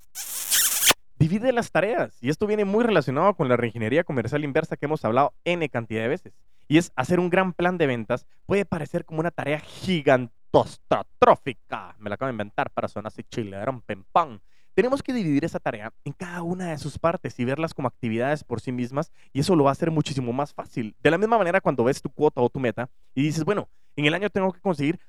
Divide 1.17 1.52
las 1.52 1.72
tareas. 1.72 2.15
Y 2.22 2.30
esto 2.30 2.46
viene 2.46 2.65
muy 2.65 2.84
relacionado 2.84 3.34
con 3.34 3.50
la 3.50 3.58
reingeniería 3.58 4.04
comercial 4.04 4.43
inversa 4.43 4.78
que 4.78 4.86
hemos 4.86 5.04
hablado 5.04 5.34
N 5.46 5.67
cantidad 5.70 6.04
de 6.04 6.10
veces. 6.10 6.34
Y 6.67 6.78
es 6.78 6.91
hacer 6.96 7.20
un 7.20 7.30
gran 7.30 7.54
plan 7.54 7.80
de 7.80 7.88
ventas. 7.88 8.28
Puede 8.46 8.65
parecer 8.65 9.04
como 9.04 9.22
una 9.22 9.32
tarea 9.32 9.60
gigante 9.60 10.37
trófica. 11.20 11.96
Me 12.00 12.10
la 12.10 12.16
acabo 12.16 12.28
de 12.28 12.34
inventar 12.34 12.70
para 12.72 12.88
sonar 12.88 13.08
así 13.08 13.24
chile, 13.24 13.58
pem 13.86 14.04
pam. 14.12 14.40
Tenemos 14.74 15.02
que 15.02 15.12
dividir 15.12 15.44
esa 15.44 15.60
tarea 15.60 15.92
en 16.06 16.14
cada 16.14 16.44
una 16.44 16.70
de 16.70 16.78
sus 16.78 17.00
partes 17.00 17.40
y 17.40 17.46
verlas 17.46 17.74
como 17.74 17.88
actividades 17.88 18.44
por 18.44 18.62
sí 18.62 18.72
mismas 18.72 19.12
y 19.34 19.40
eso 19.40 19.56
lo 19.56 19.64
va 19.64 19.72
a 19.72 19.74
hacer 19.74 19.90
muchísimo 19.90 20.32
más 20.34 20.54
fácil. 20.54 20.96
De 21.02 21.10
la 21.10 21.18
misma 21.18 21.40
manera 21.40 21.62
cuando 21.62 21.84
ves 21.84 22.00
tu 22.00 22.12
cuota 22.12 22.42
o 22.42 22.50
tu 22.50 22.60
meta 22.60 22.88
y 23.16 23.24
dices, 23.24 23.44
bueno, 23.44 23.70
en 23.96 24.06
el 24.06 24.14
año 24.14 24.30
tengo 24.30 24.54
que 24.54 24.62
conseguir 24.62 25.00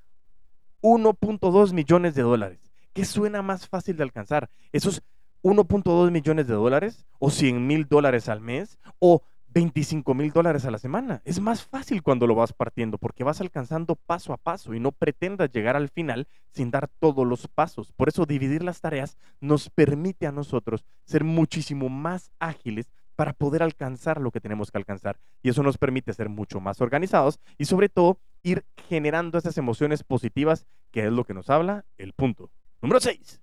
1.2 0.81 1.75
millones 1.75 2.15
de 2.15 2.23
dólares. 2.23 2.61
¿Qué 2.95 3.05
suena 3.05 3.43
más 3.43 3.69
fácil 3.69 3.97
de 3.99 4.05
alcanzar? 4.05 4.49
¿Esos 4.73 5.03
1.2 5.43 6.11
millones 6.11 6.47
de 6.47 6.55
dólares 6.55 7.07
o 7.19 7.31
100 7.31 7.67
mil 7.67 7.87
dólares 7.87 8.29
al 8.29 8.41
mes 8.41 8.79
o 8.99 9.23
25 9.55 10.15
mil 10.15 10.33
dólares 10.33 10.65
a 10.65 10.71
la 10.71 10.79
semana. 10.79 11.23
Es 11.25 11.41
más 11.41 11.65
fácil 11.65 12.03
cuando 12.03 12.27
lo 12.27 12.35
vas 12.35 12.53
partiendo 12.53 12.99
porque 12.99 13.25
vas 13.25 13.41
alcanzando 13.41 13.97
paso 13.97 14.33
a 14.33 14.37
paso 14.37 14.75
y 14.75 14.81
no 14.81 14.93
pretendas 14.93 15.51
llegar 15.51 15.77
al 15.77 15.89
final 15.89 16.29
sin 16.51 16.71
dar 16.71 16.89
todos 17.01 17.27
los 17.27 17.49
pasos. 17.49 17.93
Por 17.93 18.09
eso 18.09 18.27
dividir 18.27 18.63
las 18.63 18.81
tareas 18.81 19.17
nos 19.41 19.71
permite 19.71 20.27
a 20.27 20.33
nosotros 20.33 20.85
ser 21.05 21.25
muchísimo 21.25 21.89
más 21.89 22.31
ágiles 22.39 22.91
para 23.17 23.33
poder 23.33 23.63
alcanzar 23.63 24.21
lo 24.21 24.31
que 24.31 24.41
tenemos 24.41 24.71
que 24.71 24.79
alcanzar. 24.79 25.19
Y 25.43 25.49
eso 25.49 25.63
nos 25.63 25.79
permite 25.79 26.13
ser 26.13 26.29
mucho 26.29 26.61
más 26.61 26.81
organizados 26.81 27.41
y 27.57 27.65
sobre 27.65 27.89
todo 27.89 28.19
ir 28.43 28.65
generando 28.89 29.39
esas 29.39 29.59
emociones 29.59 30.05
positivas 30.05 30.67
que 30.93 31.07
es 31.07 31.13
lo 31.13 31.25
que 31.25 31.35
nos 31.35 31.51
habla 31.51 31.85
el 31.97 32.13
punto. 32.13 32.51
Número 32.81 33.01
6 33.01 33.41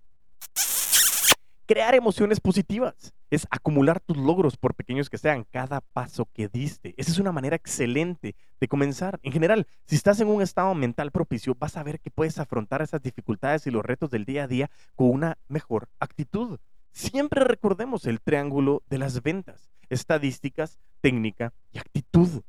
crear 1.65 1.95
emociones 1.95 2.39
positivas. 2.39 3.13
Es 3.29 3.47
acumular 3.49 3.99
tus 3.99 4.17
logros, 4.17 4.55
por 4.57 4.75
pequeños 4.75 5.09
que 5.09 5.17
sean, 5.17 5.45
cada 5.49 5.81
paso 5.81 6.27
que 6.33 6.47
diste. 6.47 6.93
Esa 6.97 7.11
es 7.11 7.19
una 7.19 7.31
manera 7.31 7.55
excelente 7.55 8.35
de 8.59 8.67
comenzar. 8.67 9.19
En 9.23 9.31
general, 9.31 9.67
si 9.85 9.95
estás 9.95 10.19
en 10.19 10.27
un 10.27 10.41
estado 10.41 10.73
mental 10.75 11.11
propicio, 11.11 11.55
vas 11.59 11.75
a 11.77 11.83
ver 11.83 11.99
que 11.99 12.11
puedes 12.11 12.37
afrontar 12.39 12.81
esas 12.81 13.01
dificultades 13.01 13.67
y 13.67 13.71
los 13.71 13.83
retos 13.83 14.09
del 14.09 14.25
día 14.25 14.43
a 14.43 14.47
día 14.47 14.69
con 14.95 15.09
una 15.09 15.37
mejor 15.47 15.89
actitud. 15.99 16.59
Siempre 16.91 17.43
recordemos 17.43 18.05
el 18.05 18.21
triángulo 18.21 18.83
de 18.89 18.99
las 18.99 19.21
ventas, 19.21 19.69
estadísticas, 19.89 20.79
técnica 21.01 21.53
y 21.71 21.79
actitud. 21.79 22.41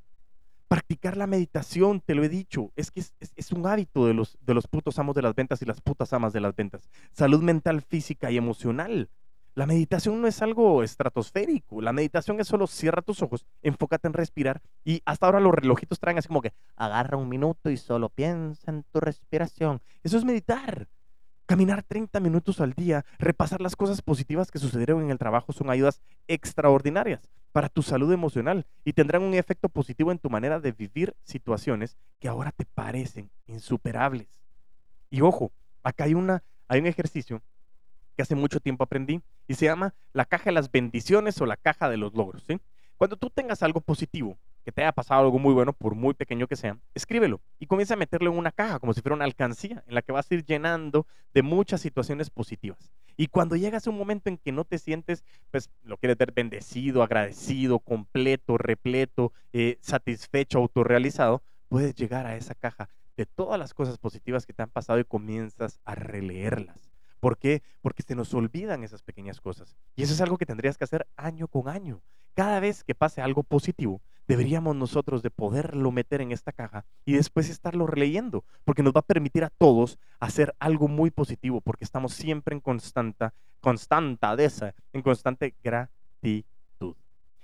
Practicar 0.68 1.16
la 1.16 1.26
meditación, 1.26 2.00
te 2.00 2.14
lo 2.14 2.24
he 2.24 2.28
dicho, 2.28 2.72
es 2.74 2.90
que 2.90 3.00
es, 3.00 3.52
un 3.52 3.66
hábito 3.66 4.06
de 4.06 4.14
los, 4.14 4.36
de 4.40 4.52
los 4.52 4.66
putos 4.66 4.98
amos 4.98 5.14
de 5.14 5.22
las 5.22 5.34
ventas 5.34 5.62
y 5.62 5.64
las 5.64 5.80
putas 5.80 6.12
amas 6.12 6.32
de 6.32 6.40
las 6.40 6.56
ventas. 6.56 6.90
Salud 7.12 7.40
mental, 7.40 7.82
física 7.82 8.30
y 8.32 8.36
emocional. 8.36 9.08
La 9.54 9.64
meditación 9.64 10.20
no 10.20 10.26
es 10.26 10.42
algo 10.42 10.82
estratosférico. 10.82 11.80
La 11.80 11.94
meditación 11.94 12.40
es 12.40 12.48
solo 12.48 12.66
cierra 12.66 13.00
tus 13.00 13.22
ojos, 13.22 13.46
enfócate 13.62 14.06
en 14.06 14.12
respirar 14.12 14.60
y 14.84 15.00
hasta 15.06 15.24
ahora 15.24 15.40
los 15.40 15.54
relojitos 15.54 15.98
traen 15.98 16.18
así 16.18 16.28
como 16.28 16.42
que 16.42 16.52
agarra 16.76 17.16
un 17.16 17.28
minuto 17.28 17.70
y 17.70 17.78
solo 17.78 18.10
piensa 18.10 18.70
en 18.70 18.82
tu 18.92 19.00
respiración. 19.00 19.80
Eso 20.02 20.18
es 20.18 20.24
meditar. 20.24 20.88
Caminar 21.46 21.84
30 21.84 22.18
minutos 22.18 22.60
al 22.60 22.72
día, 22.72 23.04
repasar 23.20 23.60
las 23.60 23.76
cosas 23.76 24.02
positivas 24.02 24.50
que 24.50 24.58
sucedieron 24.58 25.04
en 25.04 25.12
el 25.12 25.18
trabajo 25.18 25.52
son 25.52 25.70
ayudas 25.70 26.00
extraordinarias 26.26 27.30
para 27.52 27.68
tu 27.68 27.82
salud 27.82 28.12
emocional 28.12 28.66
y 28.84 28.94
tendrán 28.94 29.22
un 29.22 29.32
efecto 29.32 29.68
positivo 29.68 30.10
en 30.10 30.18
tu 30.18 30.28
manera 30.28 30.58
de 30.58 30.72
vivir 30.72 31.14
situaciones 31.22 31.96
que 32.18 32.26
ahora 32.26 32.50
te 32.50 32.64
parecen 32.64 33.30
insuperables. 33.46 34.26
Y 35.08 35.20
ojo, 35.20 35.52
acá 35.84 36.04
hay, 36.04 36.14
una, 36.14 36.42
hay 36.66 36.80
un 36.80 36.86
ejercicio 36.86 37.40
que 38.16 38.22
hace 38.22 38.34
mucho 38.34 38.58
tiempo 38.58 38.82
aprendí 38.82 39.22
y 39.46 39.54
se 39.54 39.66
llama 39.66 39.94
la 40.12 40.24
caja 40.24 40.46
de 40.46 40.52
las 40.52 40.72
bendiciones 40.72 41.40
o 41.40 41.46
la 41.46 41.56
caja 41.56 41.88
de 41.88 41.96
los 41.96 42.12
logros. 42.12 42.44
Cuando 42.96 43.16
tú 43.16 43.30
tengas 43.30 43.62
algo 43.62 43.80
positivo, 43.80 44.36
que 44.66 44.72
te 44.72 44.82
haya 44.82 44.90
pasado 44.90 45.20
algo 45.20 45.38
muy 45.38 45.54
bueno, 45.54 45.72
por 45.72 45.94
muy 45.94 46.12
pequeño 46.12 46.48
que 46.48 46.56
sea, 46.56 46.76
escríbelo 46.92 47.40
y 47.60 47.66
comienza 47.66 47.94
a 47.94 47.96
meterlo 47.96 48.32
en 48.32 48.36
una 48.36 48.50
caja, 48.50 48.80
como 48.80 48.92
si 48.92 49.00
fuera 49.00 49.14
una 49.14 49.24
alcancía, 49.24 49.84
en 49.86 49.94
la 49.94 50.02
que 50.02 50.10
vas 50.10 50.28
a 50.28 50.34
ir 50.34 50.44
llenando 50.44 51.06
de 51.32 51.42
muchas 51.42 51.80
situaciones 51.80 52.30
positivas. 52.30 52.90
Y 53.16 53.28
cuando 53.28 53.54
llegas 53.54 53.86
a 53.86 53.90
un 53.90 53.96
momento 53.96 54.28
en 54.28 54.38
que 54.38 54.50
no 54.50 54.64
te 54.64 54.78
sientes, 54.78 55.22
pues 55.52 55.70
lo 55.84 55.98
quieres 55.98 56.18
ver 56.18 56.32
bendecido, 56.32 57.04
agradecido, 57.04 57.78
completo, 57.78 58.58
repleto, 58.58 59.32
eh, 59.52 59.78
satisfecho, 59.82 60.58
autorrealizado, 60.58 61.44
puedes 61.68 61.94
llegar 61.94 62.26
a 62.26 62.36
esa 62.36 62.56
caja 62.56 62.88
de 63.16 63.24
todas 63.24 63.60
las 63.60 63.72
cosas 63.72 63.98
positivas 63.98 64.46
que 64.46 64.52
te 64.52 64.64
han 64.64 64.70
pasado 64.70 64.98
y 64.98 65.04
comienzas 65.04 65.78
a 65.84 65.94
releerlas. 65.94 66.85
¿Por 67.20 67.38
qué? 67.38 67.62
Porque 67.82 68.02
se 68.02 68.14
nos 68.14 68.32
olvidan 68.34 68.84
esas 68.84 69.02
pequeñas 69.02 69.40
cosas. 69.40 69.76
Y 69.94 70.02
eso 70.02 70.14
es 70.14 70.20
algo 70.20 70.38
que 70.38 70.46
tendrías 70.46 70.76
que 70.76 70.84
hacer 70.84 71.06
año 71.16 71.48
con 71.48 71.68
año. 71.68 72.00
Cada 72.34 72.60
vez 72.60 72.84
que 72.84 72.94
pase 72.94 73.22
algo 73.22 73.42
positivo, 73.42 74.00
deberíamos 74.28 74.76
nosotros 74.76 75.22
de 75.22 75.30
poderlo 75.30 75.90
meter 75.90 76.20
en 76.20 76.32
esta 76.32 76.52
caja 76.52 76.84
y 77.04 77.12
después 77.12 77.48
estarlo 77.48 77.86
releyendo, 77.86 78.44
porque 78.64 78.82
nos 78.82 78.92
va 78.92 79.00
a 79.00 79.06
permitir 79.06 79.44
a 79.44 79.50
todos 79.50 79.98
hacer 80.20 80.54
algo 80.58 80.88
muy 80.88 81.10
positivo, 81.10 81.60
porque 81.60 81.84
estamos 81.84 82.12
siempre 82.12 82.54
en 82.54 82.60
constante, 82.60 83.30
esa, 84.38 84.74
en 84.92 85.02
constante 85.02 85.54
gratitud. 85.62 86.94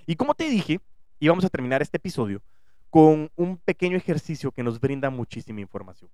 Y 0.06 0.16
como 0.16 0.34
te 0.34 0.48
dije, 0.48 0.80
íbamos 1.20 1.44
a 1.44 1.48
terminar 1.48 1.82
este 1.82 1.98
episodio 1.98 2.42
con 2.90 3.30
un 3.36 3.56
pequeño 3.56 3.96
ejercicio 3.96 4.50
que 4.52 4.62
nos 4.62 4.78
brinda 4.80 5.08
muchísima 5.08 5.60
información. 5.60 6.10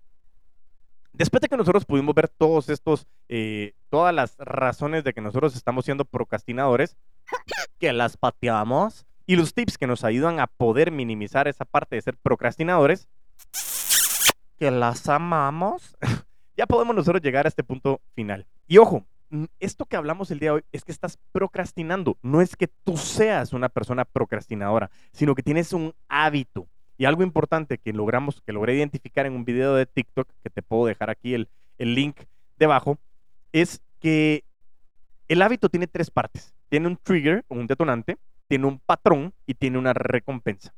Después 1.18 1.40
de 1.40 1.48
que 1.48 1.57
nosotros 1.57 1.85
pudimos 1.85 2.14
ver 2.14 2.28
todos 2.28 2.68
estos, 2.68 3.09
eh, 3.28 3.74
todas 3.90 4.14
las 4.14 4.37
razones 4.38 5.02
de 5.02 5.12
que 5.12 5.20
nosotros 5.20 5.57
estamos 5.57 5.85
siendo 5.85 6.04
procrastinadores, 6.04 6.96
que 7.81 7.92
las 7.92 8.16
pateamos, 8.16 9.04
y 9.26 9.35
los 9.35 9.52
tips 9.52 9.78
que 9.78 9.88
nos 9.88 10.04
ayudan 10.04 10.38
a 10.38 10.46
poder 10.46 10.92
minimizar 10.92 11.48
esa 11.48 11.64
parte 11.64 11.96
de 11.96 12.02
ser 12.02 12.16
procrastinadores, 12.16 13.09
que 14.59 14.70
las 14.70 15.09
amamos, 15.09 15.96
ya 16.57 16.66
podemos 16.66 16.94
nosotros 16.94 17.20
llegar 17.20 17.46
a 17.46 17.48
este 17.48 17.64
punto 17.64 18.00
final. 18.14 18.46
Y 18.68 18.78
ojo, 18.78 19.04
esto 19.59 19.87
que 19.87 19.96
hablamos 19.96 20.31
el 20.31 20.38
día 20.38 20.50
de 20.50 20.57
hoy 20.59 20.64
es 20.70 20.85
que 20.85 20.92
estás 20.92 21.18
procrastinando, 21.33 22.16
no 22.22 22.40
es 22.40 22.54
que 22.54 22.68
tú 22.68 22.96
seas 22.96 23.52
una 23.52 23.68
persona 23.68 24.04
procrastinadora, 24.04 24.88
sino 25.11 25.35
que 25.35 25.42
tienes 25.42 25.72
un 25.72 25.92
hábito. 26.09 26.68
Y 26.98 27.04
algo 27.04 27.22
importante 27.22 27.78
que 27.78 27.92
logramos, 27.92 28.42
que 28.42 28.52
logré 28.52 28.74
identificar 28.74 29.24
en 29.24 29.32
un 29.32 29.44
video 29.44 29.74
de 29.74 29.87
TikTok, 29.87 30.28
que 30.42 30.50
te 30.50 30.62
puedo 30.62 30.87
dejar 30.87 31.11
aquí 31.11 31.32
el, 31.32 31.48
el 31.78 31.94
link 31.94 32.20
debajo, 32.58 32.98
es 33.52 33.80
que 34.00 34.44
el 35.28 35.40
hábito 35.42 35.68
tiene 35.68 35.87
tres 35.87 36.11
partes. 36.11 36.52
Tiene 36.68 36.88
un 36.88 36.96
trigger, 36.96 37.44
un 37.48 37.66
detonante, 37.66 38.18
tiene 38.48 38.66
un 38.66 38.80
patrón 38.80 39.32
y 39.46 39.54
tiene 39.54 39.78
una 39.78 39.92
recompensa. 39.92 40.74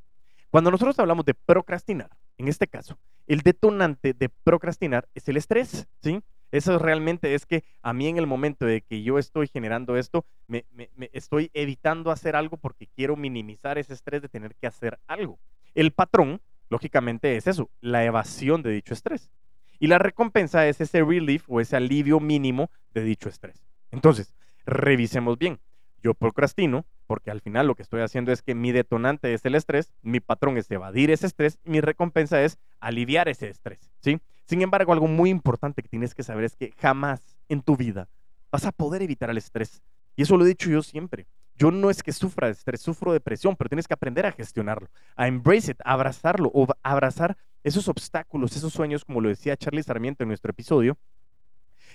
Cuando 0.51 0.71
nosotros 0.71 0.99
hablamos 0.99 1.25
de 1.25 1.35
procrastinar, 1.35 2.11
en 2.37 2.49
este 2.49 2.67
caso, 2.67 2.99
el 3.27 3.41
detonante 3.41 4.13
de 4.13 4.29
procrastinar 4.29 5.09
es 5.15 5.29
el 5.29 5.37
estrés, 5.37 5.87
¿sí? 6.03 6.21
Eso 6.53 6.79
realmente 6.79 7.35
es 7.35 7.47
que 7.47 7.65
a 7.83 7.93
mí 7.93 8.09
en 8.09 8.19
el 8.19 8.27
momento 8.27 8.65
de 8.67 8.83
que 8.83 9.03
yo 9.03 9.19
estoy 9.19 9.49
generando 9.49 9.97
esto, 9.97 10.25
me, 10.47 10.65
estoy 11.13 11.51
evitando 11.55 12.11
hacer 12.11 12.37
algo 12.37 12.57
porque 12.57 12.89
quiero 12.89 13.17
minimizar 13.17 13.79
ese 13.79 13.95
estrés 13.95 14.23
de 14.23 14.29
tener 14.29 14.55
que 14.57 14.67
hacer 14.67 14.99
algo. 15.07 15.39
El 15.75 15.93
patrón, 15.93 16.41
lógicamente, 16.69 17.37
es 17.37 17.47
eso, 17.47 17.71
la 17.81 18.05
evasión 18.05 18.63
de 18.63 18.71
dicho 18.71 18.95
estrés. 18.95 19.31
Y 19.79 19.87
la 19.87 19.99
recompensa 19.99 20.67
es 20.67 20.81
ese 20.81 21.03
relief 21.03 21.45
o 21.49 21.61
ese 21.61 21.77
alivio 21.77 22.21
mínimo 22.21 22.71
de 22.93 23.03
dicho 23.03 23.29
estrés. 23.29 23.65
Entonces, 23.91 24.35
revisemos 24.67 25.39
bien. 25.39 25.59
Yo 26.03 26.15
procrastino 26.15 26.87
porque 27.11 27.33
al 27.33 27.41
final 27.41 27.67
lo 27.67 27.75
que 27.75 27.83
estoy 27.83 28.03
haciendo 28.03 28.31
es 28.31 28.41
que 28.41 28.55
mi 28.55 28.71
detonante 28.71 29.35
es 29.35 29.45
el 29.45 29.57
estrés, 29.57 29.93
mi 30.01 30.21
patrón 30.21 30.57
es 30.59 30.71
evadir 30.71 31.11
ese 31.11 31.27
estrés, 31.27 31.59
mi 31.65 31.81
recompensa 31.81 32.41
es 32.41 32.57
aliviar 32.79 33.29
ese 33.29 33.49
estrés, 33.49 33.91
¿sí? 33.99 34.21
Sin 34.51 34.63
embargo, 34.63 34.93
algo 34.93 35.07
muy 35.07 35.31
importante 35.31 35.81
que 35.81 35.89
tienes 35.89 36.13
que 36.13 36.25
saber 36.25 36.43
es 36.43 36.57
que 36.57 36.73
jamás 36.77 37.21
en 37.49 37.63
tu 37.63 37.77
vida 37.77 38.09
vas 38.51 38.65
a 38.65 38.73
poder 38.73 39.01
evitar 39.01 39.31
el 39.31 39.39
estrés. 39.39 39.81
Y 40.17 40.23
eso 40.23 40.37
lo 40.37 40.45
he 40.45 40.49
dicho 40.49 40.69
yo 40.69 40.83
siempre. 40.83 41.29
Yo 41.55 41.71
no 41.71 41.89
es 41.89 42.03
que 42.03 42.13
sufra 42.13 42.49
de 42.49 42.55
estrés, 42.55 42.81
sufro 42.81 43.13
de 43.13 43.21
presión, 43.21 43.55
pero 43.55 43.69
tienes 43.69 43.87
que 43.87 43.95
aprender 43.95 44.27
a 44.27 44.33
gestionarlo, 44.33 44.89
a 45.15 45.29
embrace 45.29 45.71
it, 45.71 45.81
a 45.85 45.93
abrazarlo 45.93 46.51
o 46.53 46.67
abrazar 46.83 47.37
esos 47.63 47.87
obstáculos, 47.87 48.57
esos 48.57 48.73
sueños, 48.73 49.05
como 49.05 49.21
lo 49.21 49.29
decía 49.29 49.57
Charlie 49.57 49.85
Sarmiento 49.85 50.25
en 50.25 50.29
nuestro 50.31 50.51
episodio, 50.51 50.99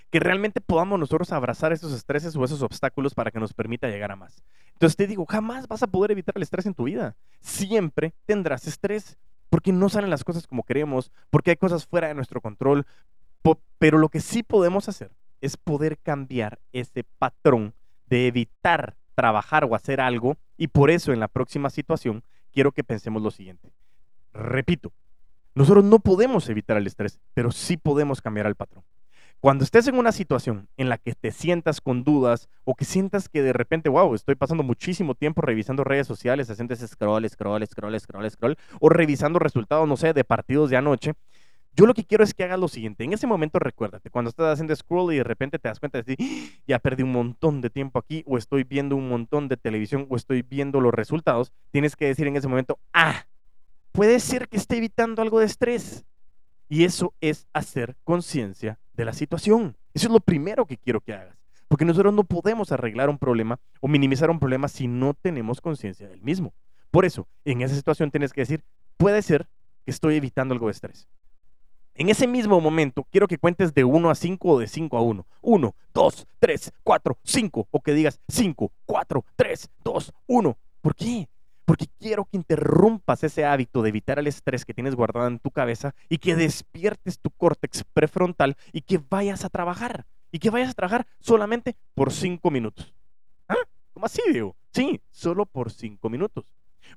que 0.09 0.21
realmente 0.21 0.61
podamos 0.61 0.97
nosotros 0.97 1.33
abrazar 1.33 1.73
esos 1.73 1.91
estreses 1.91 2.37
o 2.37 2.45
esos 2.45 2.61
obstáculos 2.61 3.13
para 3.13 3.31
que 3.31 3.39
nos 3.41 3.53
permita 3.53 3.89
llegar 3.89 4.13
a 4.13 4.15
más. 4.15 4.45
Entonces 4.71 4.95
te 4.95 5.07
digo, 5.07 5.25
jamás 5.25 5.67
vas 5.67 5.83
a 5.83 5.87
poder 5.87 6.11
evitar 6.11 6.35
el 6.37 6.43
estrés 6.43 6.65
en 6.67 6.73
tu 6.73 6.85
vida. 6.85 7.17
Siempre 7.41 8.13
tendrás 8.25 8.65
estrés 8.65 9.17
porque 9.49 9.71
no 9.71 9.89
salen 9.89 10.09
las 10.09 10.23
cosas 10.23 10.47
como 10.47 10.63
queremos, 10.63 11.11
porque 11.29 11.51
hay 11.51 11.57
cosas 11.57 11.85
fuera 11.85 12.07
de 12.07 12.15
nuestro 12.15 12.41
control. 12.41 12.85
Pero 13.77 13.97
lo 13.97 14.09
que 14.09 14.21
sí 14.21 14.41
podemos 14.41 14.89
hacer 14.89 15.11
es 15.41 15.57
poder 15.57 15.99
cambiar 15.99 16.59
ese 16.71 17.03
patrón 17.19 17.75
de 18.07 18.27
evitar 18.27 18.95
trabajar 19.13 19.65
o 19.65 19.75
hacer 19.75 20.01
algo. 20.01 20.37
Y 20.57 20.67
por 20.67 20.89
eso 20.89 21.13
en 21.13 21.19
la 21.19 21.27
próxima 21.27 21.69
situación 21.69 22.23
quiero 22.51 22.71
que 22.71 22.83
pensemos 22.83 23.21
lo 23.21 23.31
siguiente. 23.31 23.71
Repito, 24.33 24.91
nosotros 25.53 25.83
no 25.83 25.99
podemos 25.99 26.49
evitar 26.49 26.77
el 26.77 26.87
estrés, 26.87 27.19
pero 27.33 27.51
sí 27.51 27.77
podemos 27.77 28.21
cambiar 28.21 28.47
el 28.47 28.55
patrón. 28.55 28.83
Cuando 29.39 29.63
estés 29.63 29.87
en 29.87 29.95
una 29.95 30.11
situación 30.11 30.67
en 30.75 30.89
la 30.89 30.97
que 30.97 31.13
te 31.13 31.31
sientas 31.31 31.79
con 31.79 32.03
dudas 32.03 32.49
o 32.63 32.73
que 32.73 32.83
sientas 32.83 33.29
que 33.29 33.43
de 33.43 33.53
repente, 33.53 33.89
wow, 33.89 34.15
estoy 34.15 34.35
pasando 34.35 34.63
muchísimo 34.63 35.13
tiempo 35.13 35.41
revisando 35.41 35.83
redes 35.83 36.07
sociales, 36.07 36.49
haciendo 36.49 36.73
ese 36.73 36.87
scroll, 36.87 37.29
scroll, 37.29 37.65
scroll, 37.67 37.99
scroll, 37.99 38.31
scroll, 38.31 38.57
o 38.79 38.89
revisando 38.89 39.37
resultados, 39.37 39.87
no 39.87 39.97
sé, 39.97 40.13
de 40.13 40.23
partidos 40.23 40.71
de 40.71 40.77
anoche, 40.77 41.13
yo 41.75 41.85
lo 41.85 41.93
que 41.93 42.05
quiero 42.05 42.23
es 42.23 42.33
que 42.33 42.45
hagas 42.45 42.59
lo 42.59 42.69
siguiente. 42.69 43.03
En 43.03 43.11
ese 43.11 43.27
momento 43.27 43.59
recuérdate, 43.59 44.09
cuando 44.09 44.29
estás 44.29 44.53
haciendo 44.53 44.73
scroll 44.75 45.13
y 45.13 45.17
de 45.17 45.25
repente 45.25 45.59
te 45.59 45.67
das 45.67 45.79
cuenta 45.79 46.01
de 46.01 46.03
decir, 46.03 46.17
¡Ah! 46.21 46.61
ya 46.65 46.79
perdí 46.79 47.03
un 47.03 47.11
montón 47.11 47.59
de 47.61 47.69
tiempo 47.69 47.99
aquí, 47.99 48.23
o 48.25 48.37
estoy 48.37 48.63
viendo 48.63 48.95
un 48.95 49.09
montón 49.09 49.49
de 49.49 49.57
televisión, 49.57 50.07
o 50.09 50.15
estoy 50.15 50.41
viendo 50.41 50.79
los 50.79 50.93
resultados, 50.93 51.51
tienes 51.71 51.95
que 51.95 52.05
decir 52.05 52.27
en 52.27 52.37
ese 52.37 52.47
momento, 52.47 52.79
ah, 52.93 53.25
puede 53.91 54.19
ser 54.21 54.47
que 54.47 54.57
esté 54.57 54.77
evitando 54.77 55.21
algo 55.21 55.39
de 55.39 55.45
estrés. 55.45 56.05
Y 56.67 56.85
eso 56.85 57.13
es 57.21 57.45
hacer 57.53 57.95
conciencia 58.03 58.79
de 58.95 59.05
la 59.05 59.13
situación. 59.13 59.75
Eso 59.93 60.07
es 60.07 60.13
lo 60.13 60.19
primero 60.19 60.65
que 60.65 60.77
quiero 60.77 61.01
que 61.01 61.13
hagas. 61.13 61.37
Porque 61.67 61.85
nosotros 61.85 62.13
no 62.13 62.23
podemos 62.23 62.71
arreglar 62.71 63.09
un 63.09 63.17
problema 63.17 63.59
o 63.81 63.87
minimizar 63.87 64.29
un 64.29 64.39
problema 64.39 64.67
si 64.67 64.87
no 64.87 65.13
tenemos 65.13 65.61
conciencia 65.61 66.07
del 66.07 66.21
mismo. 66.21 66.53
Por 66.91 67.05
eso, 67.05 67.27
en 67.43 67.61
esa 67.61 67.75
situación 67.75 68.11
tienes 68.11 68.31
que 68.31 68.41
decir, 68.41 68.63
puede 68.97 69.21
ser 69.21 69.47
que 69.83 69.91
estoy 69.91 70.15
evitando 70.15 70.53
algo 70.53 70.67
de 70.67 70.71
estrés. 70.71 71.07
En 71.97 72.09
ese 72.09 72.27
mismo 72.27 72.59
momento, 72.59 73.07
quiero 73.09 73.27
que 73.27 73.37
cuentes 73.37 73.73
de 73.73 73.85
1 73.85 74.09
a 74.09 74.15
5 74.15 74.49
o 74.49 74.59
de 74.59 74.67
5 74.67 74.97
a 74.97 75.01
1. 75.01 75.25
1, 75.41 75.75
2, 75.93 76.27
3, 76.39 76.73
4, 76.83 77.17
5. 77.23 77.67
O 77.71 77.81
que 77.81 77.93
digas 77.93 78.19
5, 78.27 78.71
4, 78.85 79.25
3, 79.37 79.69
2, 79.83 80.13
1. 80.27 80.57
¿Por 80.81 80.95
qué? 80.95 81.29
Porque 81.65 81.87
quiero 81.99 82.25
que 82.25 82.37
interrumpas 82.37 83.23
ese 83.23 83.45
hábito 83.45 83.81
de 83.81 83.89
evitar 83.89 84.19
el 84.19 84.27
estrés 84.27 84.63
que 84.65 84.73
tienes 84.73 84.95
guardado 84.95 85.27
en 85.27 85.39
tu 85.39 85.51
cabeza 85.51 85.93
y 86.09 86.19
que 86.19 86.35
despiertes 86.35 87.19
tu 87.19 87.31
córtex 87.31 87.83
prefrontal 87.91 88.55
y 88.71 88.81
que 88.81 89.01
vayas 89.09 89.43
a 89.45 89.49
trabajar. 89.49 90.05
y 90.31 90.39
que 90.39 90.49
vayas 90.49 90.71
a 90.71 90.73
trabajar 90.73 91.07
solamente 91.21 91.77
por 91.93 92.11
cinco 92.11 92.51
minutos. 92.51 92.93
¿Ah? 93.47 93.55
¿Cómo 93.93 94.05
así, 94.05 94.21
Diego? 94.31 94.53
Sí, 94.73 94.99
solo 95.09 95.45
por 95.45 95.71
cinco 95.71 96.09
minutos. 96.09 96.43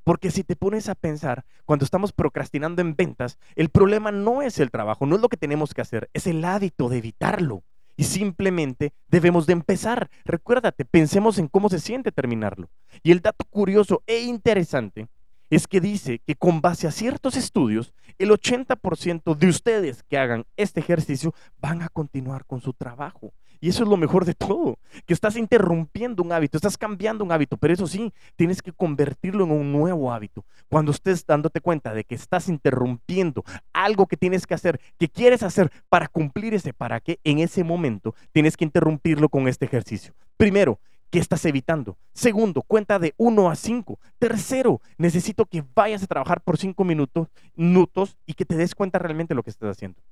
Porque 0.03 0.33
si 0.33 0.43
te 0.43 0.57
pones 0.57 0.89
a 0.89 0.97
pensar, 0.97 1.45
cuando 1.65 1.85
estamos 1.85 2.13
procrastinando 2.13 2.83
en 2.83 2.97
ventas, 2.97 3.39
el 3.55 3.69
problema 3.69 4.11
no 4.11 4.43
es 4.43 4.59
el 4.59 4.73
trabajo, 4.73 5.07
no 5.07 5.15
es 5.15 5.23
lo 5.23 5.29
que 5.29 5.37
tenemos 5.37 5.73
que 5.73 5.83
hacer, 5.83 6.11
es 6.15 6.27
el 6.27 6.45
hábito 6.45 6.89
de 6.89 6.99
evitarlo. 6.99 7.63
Y 7.99 8.05
simplemente 8.05 8.93
debemos 9.09 9.45
de 9.47 9.55
empezar. 9.55 10.09
Recuérdate, 10.25 10.85
pensemos 10.85 11.37
en 11.37 11.49
cómo 11.49 11.69
se 11.69 11.81
siente 11.81 12.13
terminarlo. 12.13 12.71
Y 13.03 13.11
el 13.11 13.21
dato 13.21 13.45
curioso 13.51 14.05
e 14.07 14.21
interesante 14.21 15.09
es 15.51 15.67
que 15.67 15.81
dice 15.81 16.21
que 16.25 16.37
con 16.37 16.61
base 16.61 16.87
a 16.87 16.93
ciertos 16.93 17.37
estudios, 17.37 17.93
el 18.19 18.31
80% 18.31 19.35
de 19.35 19.49
ustedes 19.49 20.05
que 20.05 20.17
hagan 20.17 20.45
este 20.57 20.79
ejercicio 20.79 21.35
van 21.59 21.83
a 21.83 21.89
continuar 21.89 22.45
con 22.47 22.61
su 22.61 22.73
trabajo. 22.73 23.33
Y 23.61 23.69
eso 23.69 23.83
es 23.83 23.89
lo 23.89 23.97
mejor 23.97 24.25
de 24.25 24.35
todo, 24.35 24.79
que 25.07 25.15
estás 25.15 25.37
interrumpiendo 25.37 26.23
un 26.23 26.33
hábito, 26.33 26.59
estás 26.59 26.77
cambiando 26.77 27.25
un 27.25 27.33
hábito, 27.33 27.57
pero 27.57 27.75
eso 27.75 27.87
sí, 27.87 28.13
tienes 28.37 28.63
que 28.63 28.73
convertirlo 28.73 29.45
en 29.45 29.51
un 29.51 29.73
nuevo 29.73 30.13
hábito. 30.13 30.45
Cuando 30.69 30.93
estés 30.93 31.27
dándote 31.27 31.61
cuenta 31.61 31.95
de 31.95 32.05
que 32.05 32.15
estás 32.15 32.49
interrumpiendo 32.49 33.45
algo 33.73 34.07
que 34.07 34.17
tienes 34.17 34.47
que 34.47 34.55
hacer, 34.55 34.81
que 34.99 35.09
quieres 35.09 35.43
hacer 35.43 35.71
para 35.89 36.09
cumplir 36.09 36.55
ese 36.55 36.73
para 36.73 37.01
qué, 37.01 37.19
en 37.25 37.39
ese 37.39 37.65
momento 37.65 38.15
tienes 38.33 38.57
que 38.57 38.65
interrumpirlo 38.65 39.29
con 39.29 39.49
este 39.49 39.67
ejercicio. 39.67 40.15
Primero, 40.37 40.79
¿Qué 41.11 41.19
estás 41.19 41.43
evitando? 41.47 41.97
Segundo, 42.13 42.61
cuenta 42.61 42.99
de 42.99 43.15
1 43.17 43.51
a 43.51 43.57
5. 43.57 43.99
Tercero, 44.19 44.83
necesito 44.99 45.47
que 45.47 45.65
vayas 45.75 46.03
a 46.03 46.07
trabajar 46.07 46.43
por 46.43 46.59
5 46.59 46.85
minutos, 46.85 47.29
minutos 47.55 48.19
y 48.27 48.35
que 48.35 48.45
te 48.45 48.57
des 48.57 48.75
cuenta 48.75 48.99
realmente 48.99 49.35
lo 49.35 49.43
que 49.43 49.49
estás 49.49 49.71
haciendo. 49.71 50.03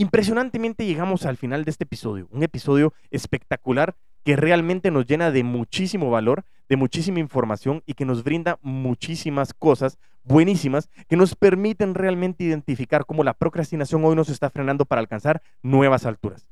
Impresionantemente 0.00 0.86
llegamos 0.86 1.26
al 1.26 1.36
final 1.36 1.64
de 1.64 1.72
este 1.72 1.82
episodio, 1.82 2.28
un 2.30 2.44
episodio 2.44 2.94
espectacular 3.10 3.96
que 4.24 4.36
realmente 4.36 4.92
nos 4.92 5.06
llena 5.06 5.32
de 5.32 5.42
muchísimo 5.42 6.08
valor, 6.08 6.44
de 6.68 6.76
muchísima 6.76 7.18
información 7.18 7.82
y 7.84 7.94
que 7.94 8.04
nos 8.04 8.22
brinda 8.22 8.60
muchísimas 8.62 9.52
cosas 9.52 9.98
buenísimas 10.22 10.88
que 11.08 11.16
nos 11.16 11.34
permiten 11.34 11.96
realmente 11.96 12.44
identificar 12.44 13.06
cómo 13.06 13.24
la 13.24 13.34
procrastinación 13.34 14.04
hoy 14.04 14.14
nos 14.14 14.28
está 14.28 14.50
frenando 14.50 14.84
para 14.84 15.00
alcanzar 15.00 15.42
nuevas 15.62 16.06
alturas. 16.06 16.46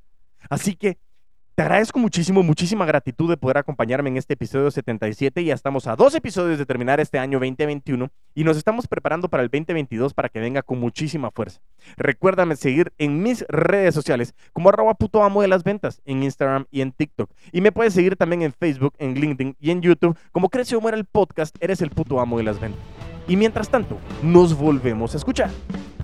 Así 0.51 0.75
que 0.75 0.99
te 1.57 1.63
agradezco 1.63 1.99
muchísimo, 1.99 2.43
muchísima 2.43 2.85
gratitud 2.85 3.31
de 3.31 3.39
poder 3.39 3.57
acompañarme 3.57 4.11
en 4.11 4.19
este 4.19 4.35
episodio 4.35 4.71
77. 4.71 5.43
Ya 5.43 5.55
estamos 5.55 5.87
a 5.87 5.97
dos 5.97 6.15
episodios 6.15 6.59
de 6.59 6.67
terminar 6.67 7.01
este 7.01 7.19
año 7.19 7.39
2021 7.39 8.11
y 8.35 8.45
nos 8.45 8.59
estamos 8.59 8.87
preparando 8.87 9.31
para 9.31 9.43
el 9.43 9.49
2022 9.49 10.13
para 10.13 10.29
que 10.29 10.39
venga 10.39 10.61
con 10.61 10.79
muchísima 10.79 11.31
fuerza. 11.31 11.63
Recuérdame 11.97 12.57
seguir 12.57 12.93
en 12.99 13.23
mis 13.23 13.43
redes 13.49 13.95
sociales 13.95 14.35
como 14.53 14.69
arroba 14.69 14.93
puto 14.93 15.23
amo 15.23 15.41
de 15.41 15.49
las 15.49 15.65
ventas 15.65 16.03
en 16.05 16.23
Instagram 16.23 16.67
y 16.71 16.83
en 16.83 16.93
TikTok. 16.93 17.31
Y 17.53 17.63
me 17.63 17.73
puedes 17.73 17.95
seguir 17.95 18.17
también 18.17 18.43
en 18.43 18.53
Facebook, 18.53 18.93
en 18.99 19.15
LinkedIn 19.15 19.57
y 19.59 19.71
en 19.71 19.81
YouTube 19.81 20.19
como 20.33 20.51
Crece 20.51 20.77
o 20.77 20.83
Muera 20.83 20.99
el 20.99 21.07
podcast, 21.07 21.57
eres 21.61 21.81
el 21.81 21.89
puto 21.89 22.21
amo 22.21 22.37
de 22.37 22.45
las 22.45 22.61
ventas. 22.61 22.83
Y 23.29 23.37
mientras 23.37 23.71
tanto, 23.71 23.97
nos 24.23 24.55
volvemos 24.55 25.15
a 25.15 25.17
escuchar, 25.17 25.49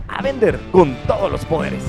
a 0.09 0.23
vender 0.23 0.59
con 0.73 0.97
todos 1.07 1.31
los 1.31 1.45
poderes. 1.45 1.85